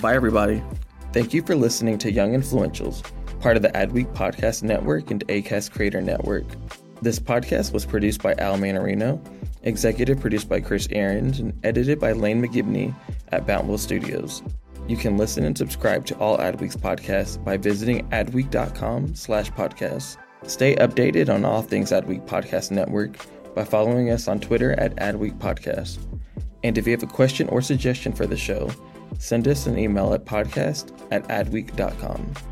bye, 0.00 0.14
everybody. 0.14 0.62
Thank 1.12 1.32
you 1.32 1.42
for 1.42 1.54
listening 1.54 1.98
to 1.98 2.10
Young 2.10 2.32
Influentials, 2.32 3.02
part 3.40 3.56
of 3.56 3.62
the 3.62 3.68
Adweek 3.70 4.12
Podcast 4.14 4.64
Network 4.64 5.10
and 5.10 5.26
ACAST 5.28 5.70
Creator 5.70 6.00
Network. 6.00 6.44
This 7.00 7.18
podcast 7.18 7.72
was 7.72 7.84
produced 7.84 8.22
by 8.22 8.34
Al 8.34 8.56
Manarino, 8.56 9.20
executive 9.62 10.20
produced 10.20 10.48
by 10.48 10.60
Chris 10.60 10.88
Aarons, 10.90 11.40
and 11.40 11.58
edited 11.64 11.98
by 11.98 12.12
Lane 12.12 12.42
McGibney 12.42 12.94
at 13.28 13.46
Bountiful 13.46 13.78
Studios. 13.78 14.42
You 14.88 14.96
can 14.96 15.16
listen 15.16 15.44
and 15.44 15.56
subscribe 15.56 16.06
to 16.06 16.18
all 16.18 16.38
Adweek's 16.38 16.76
podcasts 16.76 17.42
by 17.42 17.56
visiting 17.56 18.08
adweek.com 18.08 19.14
slash 19.14 19.50
podcasts. 19.52 20.16
Stay 20.44 20.74
updated 20.76 21.32
on 21.32 21.44
all 21.44 21.62
things 21.62 21.92
Adweek 21.92 22.26
Podcast 22.26 22.70
Network 22.70 23.16
by 23.54 23.64
following 23.64 24.10
us 24.10 24.26
on 24.28 24.40
Twitter 24.40 24.72
at 24.72 24.96
Adweek 24.96 25.38
Podcast. 25.38 25.98
And 26.64 26.76
if 26.78 26.86
you 26.86 26.92
have 26.92 27.02
a 27.02 27.06
question 27.06 27.48
or 27.48 27.60
suggestion 27.60 28.12
for 28.12 28.26
the 28.26 28.36
show, 28.36 28.70
send 29.18 29.46
us 29.46 29.66
an 29.66 29.78
email 29.78 30.14
at 30.14 30.24
podcast 30.24 30.92
at 31.10 31.26
adweek.com. 31.28 32.51